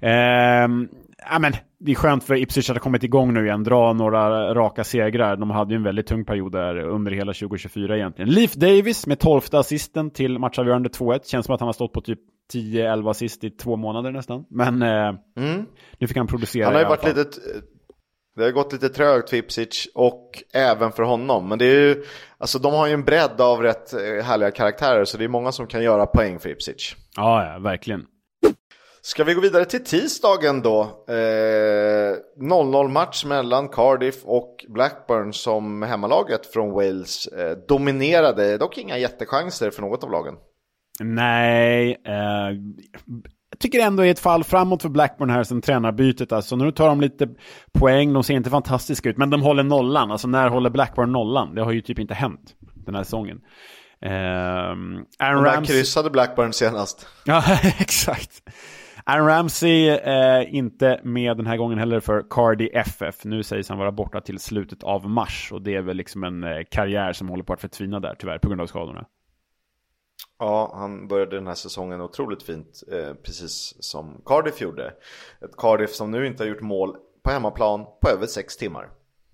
[0.01, 0.87] Ehm,
[1.31, 4.53] ja, men det är skönt för Ipswich att ha kommit igång nu igen, dra några
[4.53, 5.35] raka segrar.
[5.35, 8.29] De hade ju en väldigt tung period där under hela 2024 egentligen.
[8.29, 11.19] Leif Davis med 12 assisten till matchavgörande 2-1.
[11.23, 12.19] Känns som att han har stått på typ
[12.53, 14.45] 10-11 assist i två månader nästan.
[14.49, 15.65] Men eh, mm.
[15.97, 17.25] nu fick han producera Han har ju varit lite
[18.39, 21.49] det har gått lite trögt för Ipsic och även för honom.
[21.49, 22.03] Men det är ju,
[22.37, 25.51] alltså de har ju en bredd av rätt eh, härliga karaktärer så det är många
[25.51, 26.95] som kan göra poäng för Ipsic.
[27.15, 28.05] Ja, ja, verkligen.
[29.01, 30.81] Ska vi gå vidare till tisdagen då?
[31.07, 38.57] Eh, 0-0 match mellan Cardiff och Blackburn som hemmalaget från Wales eh, dominerade.
[38.57, 40.35] Dock inga jättechanser för något av lagen.
[40.99, 42.57] Nej, eh,
[43.59, 46.31] tycker ändå är ett fall framåt för Blackburn här sen tränarbytet.
[46.31, 47.27] Alltså, nu tar de lite
[47.71, 50.11] poäng, de ser inte fantastiska ut, men de håller nollan.
[50.11, 51.55] Alltså när håller Blackburn nollan?
[51.55, 53.41] Det har ju typ inte hänt den här säsongen.
[54.01, 54.09] Um,
[55.19, 55.75] Aaron de Ramsey...
[55.75, 57.07] kryssade Blackburn senast.
[57.25, 57.43] Ja,
[57.79, 58.43] exakt.
[59.05, 63.25] Aaron Ramsey är eh, inte med den här gången heller för Cardi FF.
[63.25, 66.43] Nu sägs han vara borta till slutet av mars och det är väl liksom en
[66.43, 69.05] eh, karriär som håller på att förtvina där tyvärr på grund av skadorna.
[70.39, 74.93] Ja, han började den här säsongen otroligt fint, eh, precis som Cardiff gjorde.
[75.41, 78.89] Ett Cardiff som nu inte har gjort mål på hemmaplan på över sex timmar.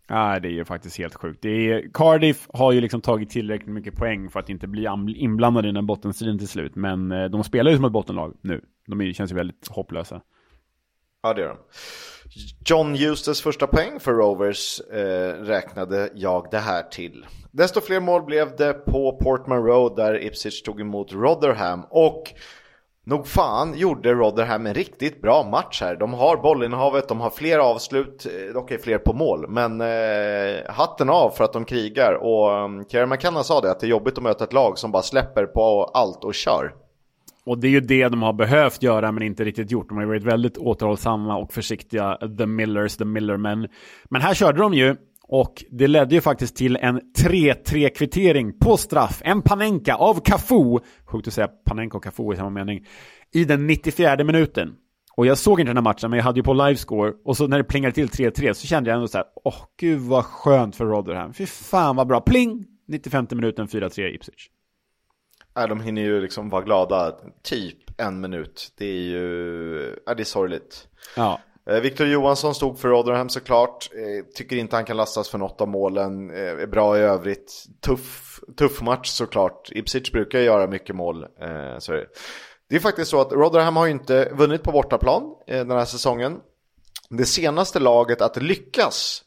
[0.07, 1.45] Ja, det är ju faktiskt helt sjukt.
[1.45, 5.71] Är, Cardiff har ju liksom tagit tillräckligt mycket poäng för att inte bli inblandade i
[5.71, 6.75] den bottenstriden till slut.
[6.75, 8.61] Men eh, de spelar ju som ett bottenlag nu.
[8.87, 10.21] De är, känns ju väldigt hopplösa.
[11.23, 11.57] Ja, det gör de.
[12.65, 17.25] John Eustace första poäng för Rovers eh, räknade jag det här till.
[17.51, 22.33] Desto fler mål blev det på Portman Road där Ipswich tog emot Rotherham och
[23.05, 25.95] nog fan gjorde Rotherham en riktigt bra match här.
[25.95, 30.71] De har bollinnehavet, de har fler avslut, eh, dock är fler på mål, men eh,
[30.71, 33.89] hatten av för att de krigar och um, Kieran McKenna sa det att det är
[33.89, 36.84] jobbigt att möta ett lag som bara släpper på allt och kör.
[37.45, 39.89] Och det är ju det de har behövt göra men inte riktigt gjort.
[39.89, 43.67] De har ju varit väldigt återhållsamma och försiktiga, the Millers, the Millermen.
[44.09, 44.95] Men här körde de ju
[45.27, 49.21] Och det ledde ju faktiskt till en 3-3 kvittering på straff.
[49.25, 52.85] En Panenka av Cafu, sjukt att säga Panenka och Cafu i samma mening,
[53.33, 54.73] i den 94 minuten.
[55.17, 57.13] Och jag såg inte den här matchen, men jag hade ju på livescore.
[57.25, 59.65] Och så när det plingade till 3-3 så kände jag ändå så här, åh oh,
[59.79, 61.33] gud vad skönt för Rotherham.
[61.33, 62.65] Fy fan vad bra, pling!
[62.87, 64.49] 95 minuten 4-3 Ipswich.
[65.55, 68.71] Nej, de hinner ju liksom vara glada typ en minut.
[68.77, 70.87] Det är ju, ja, det är sorgligt.
[71.15, 71.39] Ja.
[71.69, 73.89] Eh, Victor Johansson stod för Rotherham såklart.
[73.93, 76.29] Eh, tycker inte han kan lastas för något av målen.
[76.29, 77.65] Eh, är bra i övrigt.
[77.81, 79.69] Tuff, tuff match såklart.
[79.71, 81.25] Ipswich brukar göra mycket mål.
[81.79, 81.91] Så
[82.69, 82.75] det.
[82.75, 86.37] är faktiskt så att Rotherham har ju inte vunnit på bortaplan den här säsongen.
[87.09, 89.24] Det senaste laget att lyckas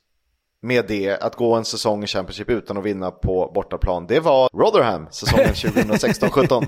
[0.62, 4.49] med det, att gå en säsong i Championship utan att vinna på bortaplan, det var
[4.53, 6.66] Rotherham säsongen 2016-17.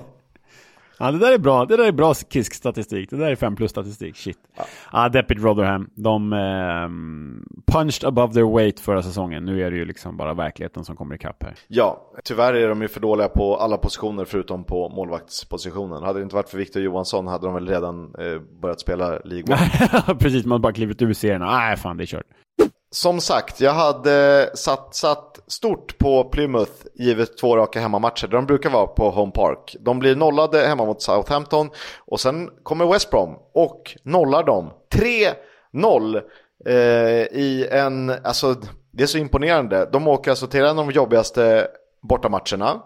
[1.01, 1.65] Ja, det där är bra.
[1.65, 3.09] Det där är bra KISK-statistik.
[3.09, 4.15] Det där är 5 plus-statistik.
[4.15, 4.37] Shit.
[4.57, 5.89] Ja, ah, deppigt Rotherham.
[5.95, 6.89] De eh,
[7.73, 9.45] punched above their weight förra säsongen.
[9.45, 11.55] Nu är det ju liksom bara verkligheten som kommer ikapp här.
[11.67, 16.03] Ja, tyvärr är de ju för dåliga på alla positioner förutom på målvaktspositionen.
[16.03, 19.57] Hade det inte varit för Victor Johansson hade de väl redan eh, börjat spela League
[20.19, 21.41] Precis, man bara klivit ur serien.
[21.41, 22.25] Nej, fan det är kört.
[22.93, 28.27] Som sagt, jag hade satsat stort på Plymouth givet två raka hemmamatcher.
[28.27, 29.75] De brukar vara på Home Park.
[29.79, 34.69] De blir nollade hemma mot Southampton och sen kommer West Brom och nollar dem.
[35.73, 36.21] 3-0
[36.65, 36.73] eh,
[37.39, 38.55] i en, alltså
[38.91, 39.89] det är så imponerande.
[39.91, 41.67] De åker alltså till en av de jobbigaste
[42.01, 42.81] bortamatcherna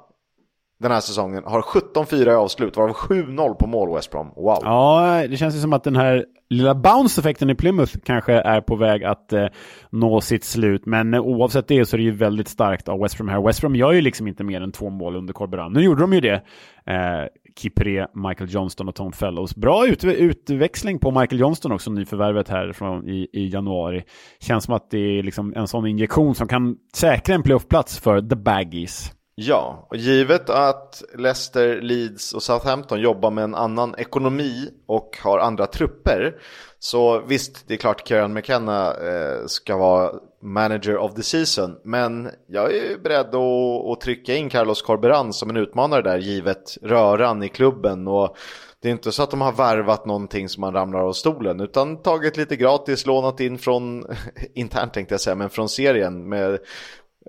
[0.79, 1.43] den här säsongen.
[1.45, 4.33] Har 17-4 i avslut, varav 7-0 på mål West Brom.
[4.35, 4.59] Wow.
[4.61, 8.75] Ja, det känns ju som att den här lilla bounce-effekten i Plymouth kanske är på
[8.75, 9.47] väg att eh,
[9.89, 10.85] nå sitt slut.
[10.85, 13.41] Men eh, oavsett det så är det ju väldigt starkt av West Brom här.
[13.41, 15.73] West Brom gör ju liksom inte mer än två mål under Corberan.
[15.73, 16.43] Nu gjorde de ju det.
[16.85, 17.27] Eh,
[17.57, 19.55] Kipre, Michael Johnston och Tom Fellows.
[19.55, 24.03] Bra ut utväxling på Michael Johnston också, nyförvärvet här från i, i januari.
[24.39, 28.21] Känns som att det är liksom en sån injektion som kan säkra en playoffplats för
[28.21, 29.11] the Baggies.
[29.37, 35.39] Ja, och givet att Leicester, Leeds och Southampton jobbar med en annan ekonomi och har
[35.39, 36.35] andra trupper.
[36.79, 41.77] Så visst, det är klart Kieran McKenna eh, ska vara manager of the season.
[41.83, 46.77] Men jag är beredd att, att trycka in Carlos Corberan som en utmanare där givet
[46.81, 48.07] röran i klubben.
[48.07, 48.37] Och
[48.81, 52.01] det är inte så att de har värvat någonting som man ramlar av stolen utan
[52.01, 54.05] tagit lite gratis, lånat in från,
[54.53, 56.59] internt tänkte jag säga, men från serien med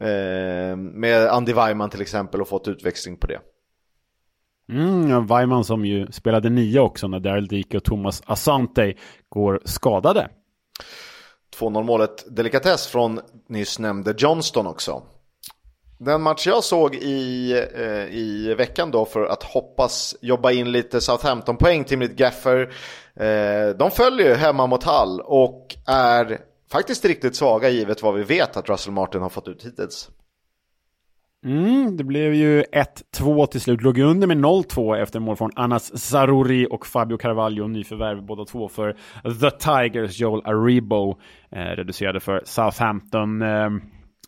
[0.01, 3.41] Eh, med Andy Weimann till exempel och fått utväxling på det.
[4.73, 8.95] Mm, Weimann som ju spelade nia också när Daryl Dike och Thomas Asante
[9.29, 10.29] går skadade.
[11.59, 15.03] 2-0 målet delikatess från nyss nämnde Johnston också.
[15.99, 21.01] Den match jag såg i, eh, i veckan då för att hoppas jobba in lite
[21.01, 22.61] Southampton-poäng till mitt Gaffer.
[23.15, 26.39] Eh, de följer hemma mot Hall och är
[26.71, 30.11] faktiskt riktigt svaga givet vad vi vet att Russell Martin har fått ut hittills.
[31.45, 32.63] Mm, det blev ju
[33.19, 33.83] 1-2 till slut.
[33.83, 37.67] Låg under med 0-2 efter mål från Anas Zaruri och Fabio Carvalho.
[37.69, 38.93] Nyförvärv båda två för
[39.41, 40.21] The Tigers.
[40.21, 41.19] Joel Aribo
[41.51, 43.43] eh, reducerade för Southampton.
[43.43, 43.71] Eh,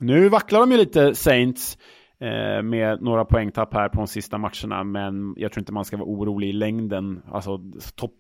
[0.01, 1.79] nu vacklar de ju lite Saints
[2.21, 4.85] eh, med några poängtapp här på de sista matcherna.
[4.85, 7.23] Men jag tror inte man ska vara orolig i längden.
[7.33, 7.59] Alltså
[7.97, 8.15] topp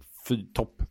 [0.54, 0.82] topp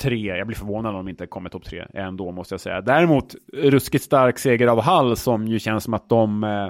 [0.00, 0.36] tre.
[0.36, 2.80] Jag blir förvånad om de inte kommer topp tre ändå måste jag säga.
[2.80, 6.68] Däremot ruskigt stark seger av Hall som ju känns som att de eh,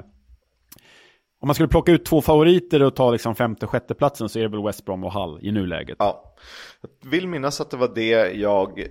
[1.41, 4.39] om man skulle plocka ut två favoriter och ta liksom femte och sjätte platsen så
[4.39, 5.95] är det väl West Brom och Hall i nuläget.
[5.99, 6.33] Ja,
[7.01, 8.87] jag vill minnas att det var det jag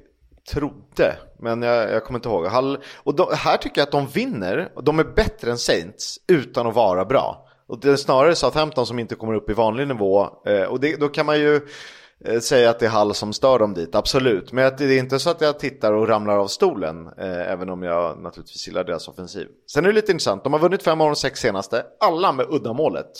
[0.52, 2.46] trodde, men jag, jag kommer inte ihåg.
[2.46, 6.66] Hall, och de, här tycker jag att de vinner, de är bättre än Saints utan
[6.66, 7.46] att vara bra.
[7.66, 10.28] Och det är snarare Southampton som inte kommer upp i vanlig nivå.
[10.46, 11.60] Eh, och det, då kan man ju
[12.40, 14.52] säga att det är Hall som stör dem dit, absolut.
[14.52, 17.82] Men det är inte så att jag tittar och ramlar av stolen, eh, även om
[17.82, 19.46] jag naturligtvis gillar deras offensiv.
[19.72, 22.46] Sen är det lite intressant, de har vunnit fem av de sex senaste, alla med
[22.50, 23.10] uddamålet.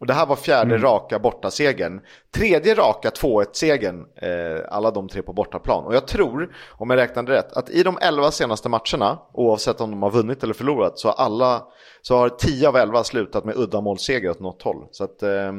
[0.00, 0.82] Och det här var fjärde mm.
[0.82, 2.00] raka bortasegern.
[2.34, 5.84] Tredje raka 2-1-segern, eh, alla de tre på bortaplan.
[5.84, 9.90] Och jag tror, om jag räknade rätt, att i de elva senaste matcherna, oavsett om
[9.90, 11.62] de har vunnit eller förlorat, så alla,
[12.02, 14.86] så har 10 av 11 slutat med uddamålsseger åt något håll.
[14.90, 15.52] Så att, eh,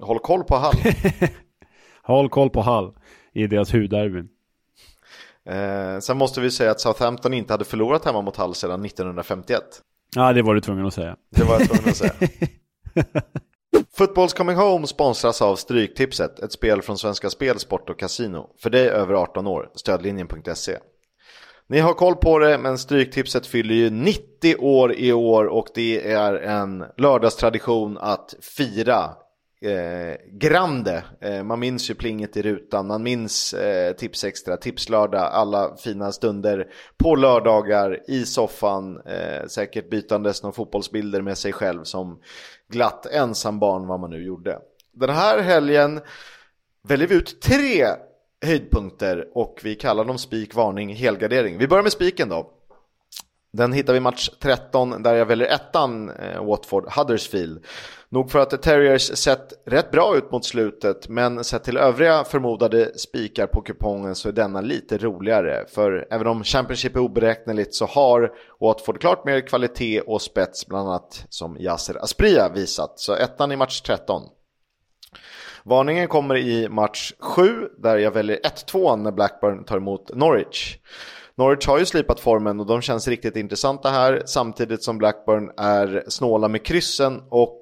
[0.00, 0.74] håll koll på Hall.
[2.02, 2.92] Håll koll på Hall
[3.32, 4.28] i deras huvudderbyn.
[5.48, 9.62] Eh, sen måste vi säga att Southampton inte hade förlorat hemma mot Hall sedan 1951.
[10.16, 11.16] Ja, det var du tvungen att säga.
[11.30, 12.12] Det var jag tvungen att säga.
[13.96, 18.50] Footballs Coming Home sponsras av Stryktipset, ett spel från Svenska Spel, Sport och Casino.
[18.58, 20.78] För dig över 18 år, stödlinjen.se.
[21.66, 26.12] Ni har koll på det, men Stryktipset fyller ju 90 år i år och det
[26.12, 29.10] är en lördagstradition att fira
[29.62, 31.04] eh, grande.
[31.20, 36.12] Eh, man minns ju plinget i rutan, man minns eh, Tips Extra, Tipslördag, alla fina
[36.12, 42.20] stunder på lördagar i soffan, eh, säkert bytandes några fotbollsbilder med sig själv som
[42.68, 44.58] glatt ensam barn vad man nu gjorde.
[44.92, 46.00] Den här helgen
[46.88, 47.86] väljer vi ut tre
[48.46, 51.58] höjdpunkter och vi kallar dem spik, varning, helgardering.
[51.58, 52.50] Vi börjar med spiken då.
[53.52, 57.64] Den hittar vi match 13 där jag väljer ettan eh, Watford Huddersfield.
[58.08, 62.98] Nog för att Terriers sett rätt bra ut mot slutet men sett till övriga förmodade
[62.98, 65.64] spikar på kupongen så är denna lite roligare.
[65.68, 70.88] För även om Championship är oberäkneligt så har Watford klart mer kvalitet och spets bland
[70.88, 72.98] annat som Yasser Aspria visat.
[72.98, 74.22] Så ettan i match 13.
[75.64, 80.78] Varningen kommer i match 7 där jag väljer 1-2 när Blackburn tar emot Norwich.
[81.34, 86.04] Norwich har ju slipat formen och de känns riktigt intressanta här samtidigt som Blackburn är
[86.08, 87.60] snåla med kryssen och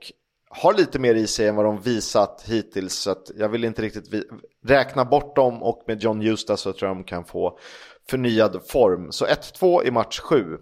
[0.50, 3.82] har lite mer i sig än vad de visat hittills så att jag vill inte
[3.82, 4.24] riktigt
[4.66, 7.58] räkna bort dem och med John Eustace så tror jag de kan få
[8.10, 9.12] förnyad form.
[9.12, 10.58] Så 1-2 i match 7.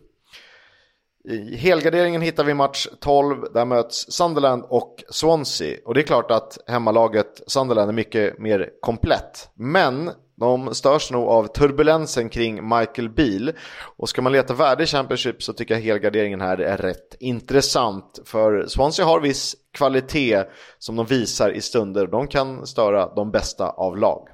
[1.24, 5.78] I helgarderingen hittar vi match 12, där möts Sunderland och Swansea.
[5.84, 9.50] Och det är klart att hemmalaget Sunderland är mycket mer komplett.
[9.54, 13.52] Men de störs nog av turbulensen kring Michael Beal.
[13.96, 18.18] Och ska man leta värde i Championship så tycker jag helgarderingen här är rätt intressant.
[18.24, 20.44] För Swansea har viss kvalitet
[20.78, 22.06] som de visar i stunder.
[22.06, 24.28] De kan störa de bästa av lag.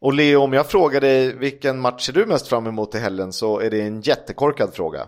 [0.00, 3.32] Och Leo, om jag frågar dig vilken match ser du mest fram emot i helgen
[3.32, 5.00] så är det en jättekorkad fråga.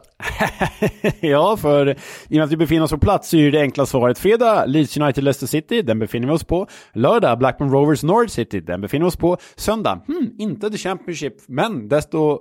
[1.21, 1.95] ja, för i
[2.29, 4.97] och med att vi befinner oss på plats så är det enkla svaret fredag, Leeds
[4.97, 6.67] United Leicester City, den befinner vi oss på.
[6.93, 9.37] Lördag, Blackburn Rovers Norwich City, den befinner vi oss på.
[9.57, 12.39] Söndag, hmm, inte The Championship, men desto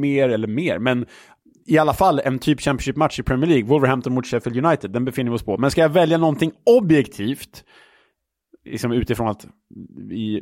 [0.00, 1.06] mer, eller mer, men
[1.66, 5.30] i alla fall en typ Championship-match i Premier League, Wolverhampton mot Sheffield United, den befinner
[5.30, 5.58] vi oss på.
[5.58, 7.64] Men ska jag välja någonting objektivt
[8.64, 9.46] liksom utifrån att
[10.10, 10.40] i,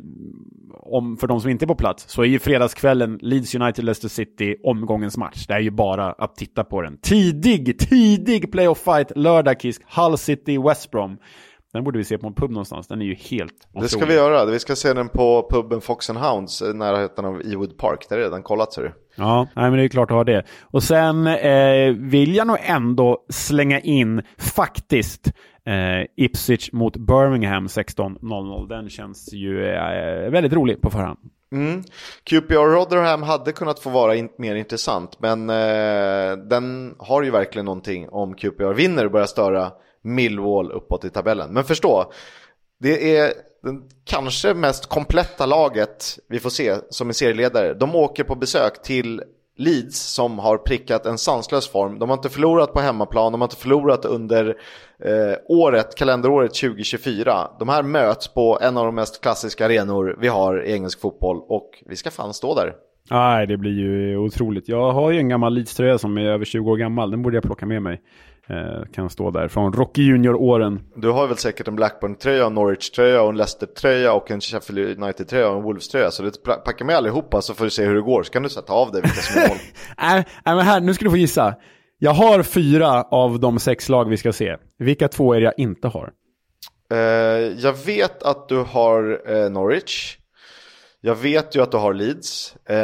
[0.73, 4.55] om, för de som inte är på plats så är ju fredagskvällen Leeds United-Leicester City
[4.63, 5.45] omgångens match.
[5.47, 6.97] Det är ju bara att titta på den.
[6.97, 11.17] Tidig, tidig playoff fight, lördag Kisk, Hull City, West Brom.
[11.73, 13.83] Den borde vi se på en pub någonstans, den är ju helt otrolig.
[13.83, 17.25] Det ska vi göra, vi ska se den på puben Fox and Hounds, i närheten
[17.25, 18.05] av Ewood Park.
[18.09, 18.93] Där är redan kollat ser du.
[19.15, 20.43] Ja, nej, men det är klart att ha det.
[20.61, 25.31] Och sen eh, vill jag nog ändå slänga in, faktiskt,
[25.67, 28.67] Eh, Ipswich mot Birmingham 16.00.
[28.67, 31.19] Den känns ju eh, väldigt rolig på förhand.
[31.51, 31.83] Mm.
[32.23, 37.65] QPR Rotherham hade kunnat få vara in mer intressant, men eh, den har ju verkligen
[37.65, 41.53] någonting om QPR vinner och börjar störa Millwall uppåt i tabellen.
[41.53, 42.11] Men förstå,
[42.79, 47.73] det är den kanske mest kompletta laget vi får se som är serieledare.
[47.73, 49.21] De åker på besök till
[49.57, 51.99] Leeds som har prickat en sanslös form.
[51.99, 54.57] De har inte förlorat på hemmaplan, de har inte förlorat under
[55.03, 57.47] eh, året, kalenderåret 2024.
[57.59, 61.37] De här möts på en av de mest klassiska arenor vi har i engelsk fotboll
[61.47, 62.73] och vi ska fan stå där.
[63.11, 64.69] Nej, det blir ju otroligt.
[64.69, 67.11] Jag har ju en gammal Leeds-tröja som är över 20 år gammal.
[67.11, 68.01] Den borde jag plocka med mig.
[68.49, 70.79] Eh, kan stå där från Rocky Junior-åren.
[70.95, 75.57] Du har väl säkert en Blackburn-tröja, en Norwich-tröja en Leicester-tröja och en Sheffield United-tröja och
[75.57, 76.11] en Wolves-tröja.
[76.11, 76.31] Så du
[76.65, 78.23] packar med allihopa så får du se hur det går.
[78.23, 79.57] Så kan du ta av dig vilka som är mål.
[80.01, 81.55] Nej, men här, nu ska du få gissa.
[81.99, 84.57] Jag har fyra av de sex lag vi ska se.
[84.79, 86.11] Vilka två är det jag inte har?
[86.93, 86.99] Uh,
[87.57, 90.17] jag vet att du har uh, Norwich.
[91.01, 92.55] Jag vet ju att du har Leeds.
[92.65, 92.77] Eh,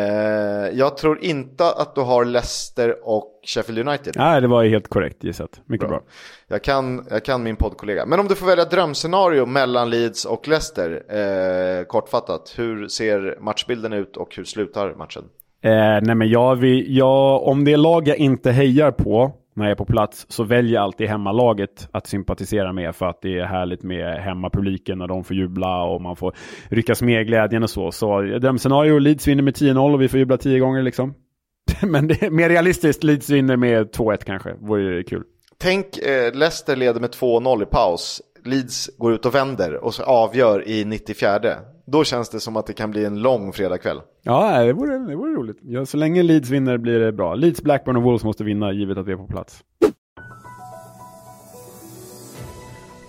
[0.73, 4.13] jag tror inte att du har Leicester och Sheffield United.
[4.15, 5.62] Nej, det var helt korrekt gissat.
[5.65, 5.97] Mycket bra.
[5.97, 6.08] bra.
[6.47, 8.06] Jag, kan, jag kan min poddkollega.
[8.06, 12.54] Men om du får välja drömscenario mellan Leeds och Leicester, kortfattat.
[12.58, 15.23] Hur ser matchbilden ut och hur slutar matchen?
[15.63, 19.65] Eh, nej men jag, vill, jag, om det är lag jag inte hejar på när
[19.65, 23.39] jag är på plats så väljer jag alltid hemmalaget att sympatisera med för att det
[23.39, 26.36] är härligt med hemmapubliken när de får jubla och man får
[26.69, 27.91] ryckas med i glädjen och så.
[27.91, 31.13] Så eh, drömscenario, Leeds vinner med 10-0 och vi får jubla 10 gånger liksom.
[31.82, 35.23] Men det är mer realistiskt, Leeds vinner med 2-1 kanske, vore kul.
[35.58, 38.21] Tänk eh, Leicester leder med 2-0 i paus.
[38.46, 41.40] Leeds går ut och vänder och så avgör i 94.
[41.86, 44.02] Då känns det som att det kan bli en lång fredagkväll.
[44.22, 45.58] Ja, det vore, det vore roligt.
[45.62, 47.36] Ja, så länge Leeds vinner blir det bra.
[47.36, 49.64] Leeds, Blackburn och Wolves måste vinna givet att vi är på plats.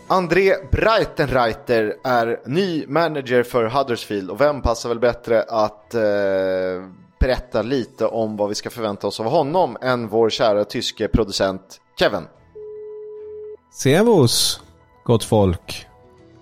[0.09, 6.01] André Breitenreiter är ny manager för Huddersfield och vem passar väl bättre att eh,
[7.21, 11.81] berätta lite om vad vi ska förvänta oss av honom än vår kära tyske producent
[11.99, 12.23] Kevin.
[13.73, 14.61] Servus,
[15.05, 15.87] gott folk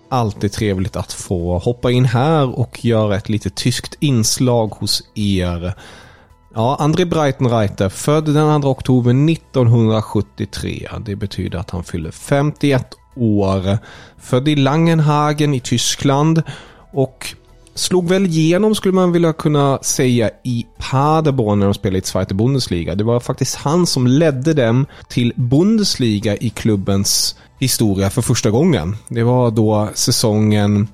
[0.09, 5.73] alltid trevligt att få hoppa in här och göra ett lite tyskt inslag hos er.
[6.55, 10.89] Ja, André Breitenreiter, född den 2 oktober 1973.
[11.05, 13.77] Det betyder att han fyller 51 år.
[14.17, 16.43] Född i Langenhagen i Tyskland
[16.91, 17.35] och
[17.75, 22.33] slog väl igenom, skulle man vilja kunna säga, i Paderborn när de spelade i Zweite
[22.33, 22.95] Bundesliga.
[22.95, 28.95] Det var faktiskt han som ledde dem till Bundesliga i klubbens historia för första gången.
[29.07, 30.87] Det var då säsongen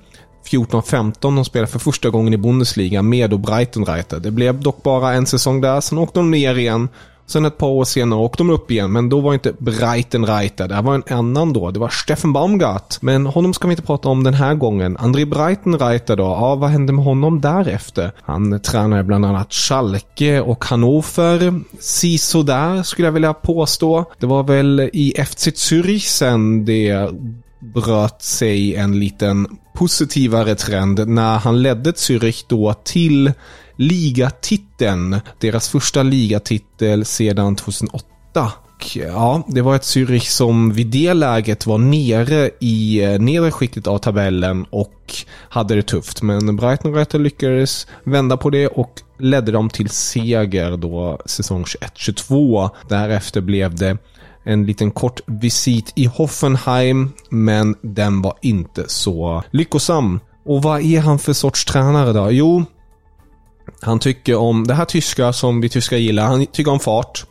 [0.50, 4.20] 14-15 de spelade för första gången i Bundesliga med och Breitenreiter.
[4.20, 6.88] Det blev dock bara en säsong där, sen åkte de ner igen
[7.30, 10.80] Sen ett par år senare åkte de upp igen, men då var inte Breitenreiter, det
[10.80, 11.70] var en annan då.
[11.70, 13.02] Det var Steffen Baumgart.
[13.02, 14.96] Men honom ska vi inte prata om den här gången.
[14.96, 18.12] André Breitenreiter då, ja vad hände med honom därefter?
[18.22, 21.60] Han tränade bland annat Schalke och Hannover.
[21.80, 24.04] Sisådär, skulle jag vilja påstå.
[24.18, 27.10] Det var väl i FC Zürich sen det
[27.60, 33.32] bröt sig en liten positivare trend när han ledde Zürich då till
[33.80, 35.20] ligatiteln.
[35.38, 38.52] Deras första ligatitel sedan 2008.
[38.94, 43.86] Ja, det var ett Zürich som vid det läget var nere i eh, nedre skiktet
[43.86, 45.14] av tabellen och
[45.48, 46.22] hade det tufft.
[46.22, 52.70] Men Brighton lyckades vända på det och ledde dem till seger då säsong 21-22.
[52.88, 53.98] Därefter blev det
[54.44, 60.20] en liten kort visit i Hoffenheim, men den var inte så lyckosam.
[60.44, 62.30] Och vad är han för sorts tränare då?
[62.30, 62.64] Jo,
[63.80, 66.24] han tycker om det här tyska som vi tyskar gillar.
[66.24, 67.24] Han tycker om fart.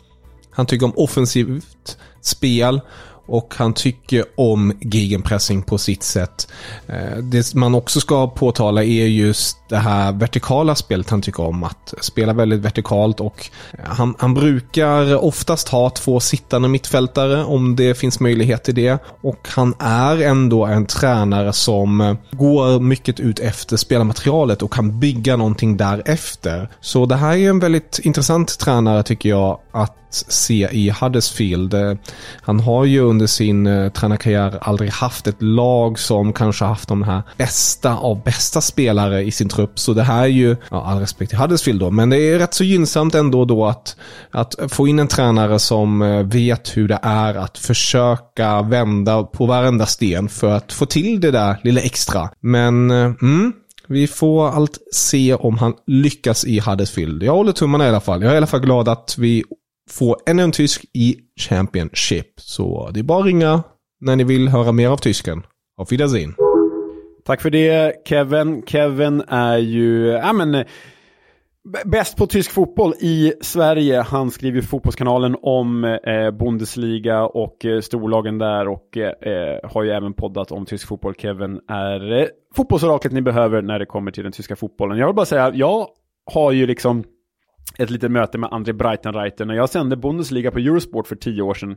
[0.52, 2.82] Han tycker om offensivt spel.
[3.30, 6.48] Och han tycker om gegenpressing på sitt sätt.
[6.88, 11.64] Eh, det man också ska påtala är just det här vertikala spelet han tycker om.
[11.64, 17.76] Att spela väldigt vertikalt och eh, han, han brukar oftast ha två sittande mittfältare om
[17.76, 18.98] det finns möjlighet till det.
[19.22, 25.00] Och han är ändå en tränare som eh, går mycket ut efter spelarmaterialet och kan
[25.00, 26.70] bygga någonting därefter.
[26.82, 31.74] Så det här är en väldigt intressant tränare tycker jag att se i Huddersfield.
[31.74, 31.94] Eh,
[32.42, 37.04] han har ju under sin eh, tränarkarriär aldrig haft ett lag som kanske haft de
[37.04, 39.80] här bästa av bästa spelare i sin trupp.
[39.80, 42.54] Så det här är ju, ja, all respekt till Huddersfield då, men det är rätt
[42.54, 43.96] så gynnsamt ändå då att,
[44.32, 49.46] att få in en tränare som eh, vet hur det är att försöka vända på
[49.46, 52.30] varenda sten för att få till det där lilla extra.
[52.40, 53.54] Men, mm,
[53.92, 57.24] vi får allt se om han lyckas i Huddersfield.
[57.24, 58.22] Jag håller tummarna i alla fall.
[58.22, 59.44] Jag är i alla fall glad att vi
[59.90, 62.34] få ännu en tysk i Championship.
[62.36, 63.64] Så det är bara att ringa
[64.02, 65.44] när ni vill höra mer av tysken.
[65.78, 66.36] Auf Wiedersehen.
[67.26, 68.64] Tack för det Kevin.
[68.66, 70.66] Kevin är ju, ja men,
[71.86, 74.02] bäst på tysk fotboll i Sverige.
[74.02, 79.90] Han skriver Fotbollskanalen om eh, Bundesliga och eh, storlagen där och eh, eh, har ju
[79.90, 81.16] även poddat om tysk fotboll.
[81.16, 82.26] Kevin är eh,
[82.56, 84.98] fotbollsoraklet ni behöver när det kommer till den tyska fotbollen.
[84.98, 85.88] Jag vill bara säga, jag
[86.34, 87.04] har ju liksom
[87.78, 89.46] ett litet möte med André Breitenreiter.
[89.46, 91.76] När jag sände Bundesliga på Eurosport för tio år sedan,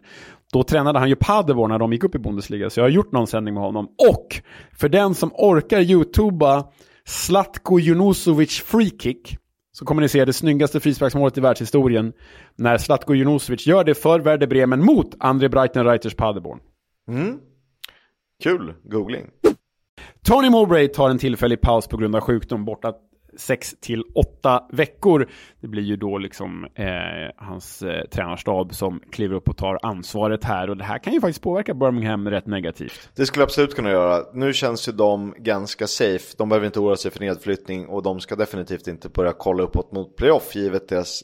[0.52, 3.12] då tränade han ju Paderborn när de gick upp i Bundesliga, så jag har gjort
[3.12, 3.88] någon sändning med honom.
[4.08, 4.42] Och
[4.78, 6.64] för den som orkar youtuba
[7.04, 9.36] Slatko Junusovic freekick,
[9.72, 12.12] så kommer ni se det snyggaste frisparksmålet i världshistorien
[12.56, 16.58] när Slatko Junusovic gör det för Werder Bremen mot André Breitenreiters Paderborn.
[17.08, 17.38] Mm.
[18.42, 19.30] Kul googling.
[20.24, 22.92] Tony Mowbray tar en tillfällig paus på grund av sjukdom borta
[23.36, 25.28] 6 till 8 veckor.
[25.60, 26.86] Det blir ju då liksom eh,
[27.36, 31.20] hans eh, tränarstab som kliver upp och tar ansvaret här och det här kan ju
[31.20, 33.10] faktiskt påverka Birmingham rätt negativt.
[33.14, 34.24] Det skulle absolut kunna göra.
[34.34, 36.34] Nu känns ju de ganska safe.
[36.38, 39.92] De behöver inte oroa sig för nedflyttning och de ska definitivt inte börja kolla uppåt
[39.92, 41.22] mot playoff givet deras,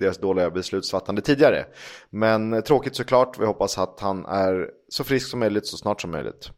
[0.00, 1.64] deras dåliga beslutsfattande tidigare.
[2.10, 3.40] Men eh, tråkigt såklart.
[3.40, 6.50] Vi hoppas att han är så frisk som möjligt så snart som möjligt.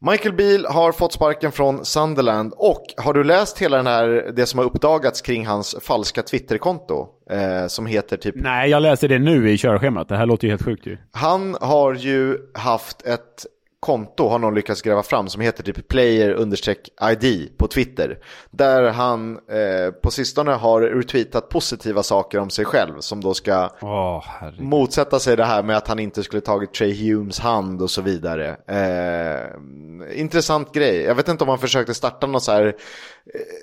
[0.00, 4.46] Michael Beal har fått sparken från Sunderland och har du läst hela den här, det
[4.46, 7.06] som har uppdagats kring hans falska Twitterkonto?
[7.30, 8.34] Eh, som heter typ...
[8.38, 10.08] Nej, jag läser det nu i körschemat.
[10.08, 10.96] Det här låter ju helt sjukt ju.
[11.12, 13.46] Han har ju haft ett
[13.80, 18.18] konto har någon lyckats gräva fram som heter typ player-id på Twitter.
[18.50, 23.70] Där han eh, på sistone har retweetat positiva saker om sig själv som då ska
[23.80, 24.24] oh,
[24.58, 28.02] motsätta sig det här med att han inte skulle tagit Trey Humes hand och så
[28.02, 28.56] vidare.
[28.66, 30.96] Eh, intressant grej.
[31.00, 32.76] Jag vet inte om han försökte starta något så här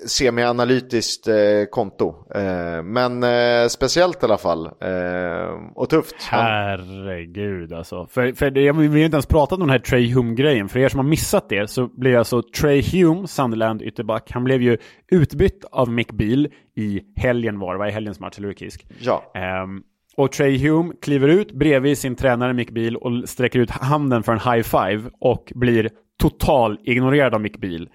[0.06, 2.14] semi-analytiskt eh, konto.
[2.34, 4.66] Eh, men eh, speciellt i alla fall.
[4.66, 6.14] Eh, och tufft.
[6.30, 8.06] Herregud alltså.
[8.06, 10.68] För, för det, vi har inte ens pratat om den här Trey Hume-grejen.
[10.68, 14.62] För er som har missat det så blev alltså Trey Hume, Sunderland ytterback, han blev
[14.62, 14.78] ju
[15.10, 18.86] utbytt av Mick Beal i helgen var det, var i helgens match, eller Kisk.
[18.98, 19.32] Ja.
[19.64, 19.82] Um,
[20.16, 24.32] och Trey Hume kliver ut bredvid sin tränare Mick Beal och sträcker ut handen för
[24.32, 27.88] en high five och blir total ignorerad av Mick Beal.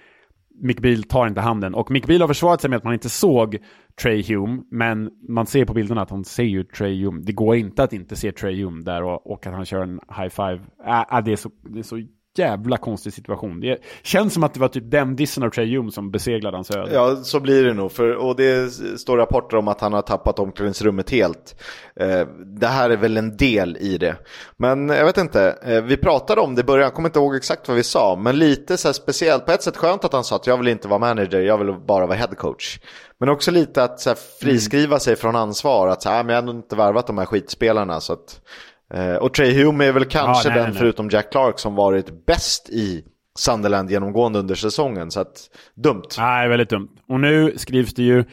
[0.61, 1.75] Mick Beal tar inte handen.
[1.75, 3.57] Och Mick Beal har försvarat sig med att man inte såg
[4.01, 7.21] Trey Hume, men man ser på bilderna att han ser ju Trey Hume.
[7.23, 9.99] Det går inte att inte se Trey Hume där och, och att han kör en
[10.17, 10.59] high five.
[10.85, 12.01] Äh, äh, det, är så, det är så
[12.37, 13.59] jävla konstig situation.
[13.59, 16.71] Det känns som att det var typ den dissen av Trey Hume som beseglade hans
[16.71, 16.93] öde.
[16.93, 17.91] Ja, så blir det nog.
[17.91, 21.61] För, och det står rapporter om att han har tappat omklädningsrummet helt.
[21.95, 22.27] Eh,
[22.59, 24.15] det här är väl en del i det.
[24.57, 27.35] Men jag vet inte, eh, vi pratade om det i början, jag kommer inte ihåg
[27.35, 28.15] exakt vad vi sa.
[28.15, 30.67] Men lite så här speciellt, på ett sätt skönt att han sa att jag vill
[30.67, 32.79] inte vara manager, jag vill bara vara headcoach.
[33.19, 34.99] Men också lite att så här, friskriva mm.
[34.99, 38.01] sig från ansvar, att så här, ah, men jag har inte värvat de här skitspelarna.
[38.01, 38.70] Så att, Eh,
[39.19, 40.79] och Trey Hume är väl kanske ja, nej, den, nej.
[40.79, 43.03] förutom Jack Clark, som varit bäst i
[43.39, 45.11] Sunderland genomgående under säsongen.
[45.11, 46.07] Så att, dumt.
[46.17, 46.89] Nej, väldigt dumt.
[47.07, 48.23] Och nu skrivs det ju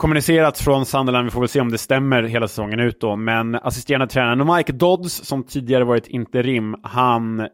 [0.00, 3.54] kommunicerat från Sunderland, vi får väl se om det stämmer hela säsongen ut då, men
[3.54, 7.46] assisterande tränaren Mike Dodds, som tidigare varit interim, han eh,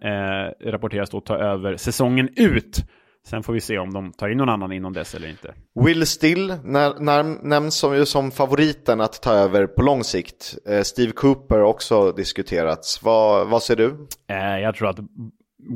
[0.65, 2.85] rapporteras då ta över säsongen ut.
[3.27, 5.55] Sen får vi se om de tar in någon annan inom dess eller inte.
[5.85, 10.59] Will Still när, när, nämns som, som favoriten att ta över på lång sikt.
[10.69, 13.03] Eh, Steve Cooper också diskuterats.
[13.03, 14.07] Vad, vad ser du?
[14.29, 14.99] Eh, jag tror att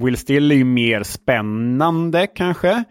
[0.02, 2.84] Will Still är ju mer spännande kanske.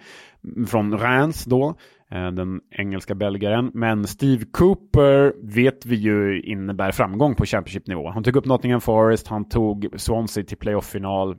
[0.68, 1.76] Från Reims då.
[2.12, 3.72] Eh, den engelska belgaren.
[3.74, 8.10] Men Steve Cooper vet vi ju innebär framgång på Championship-nivå.
[8.10, 11.30] Han tog upp Nottingham Forest, han tog Swansea till playoff-final.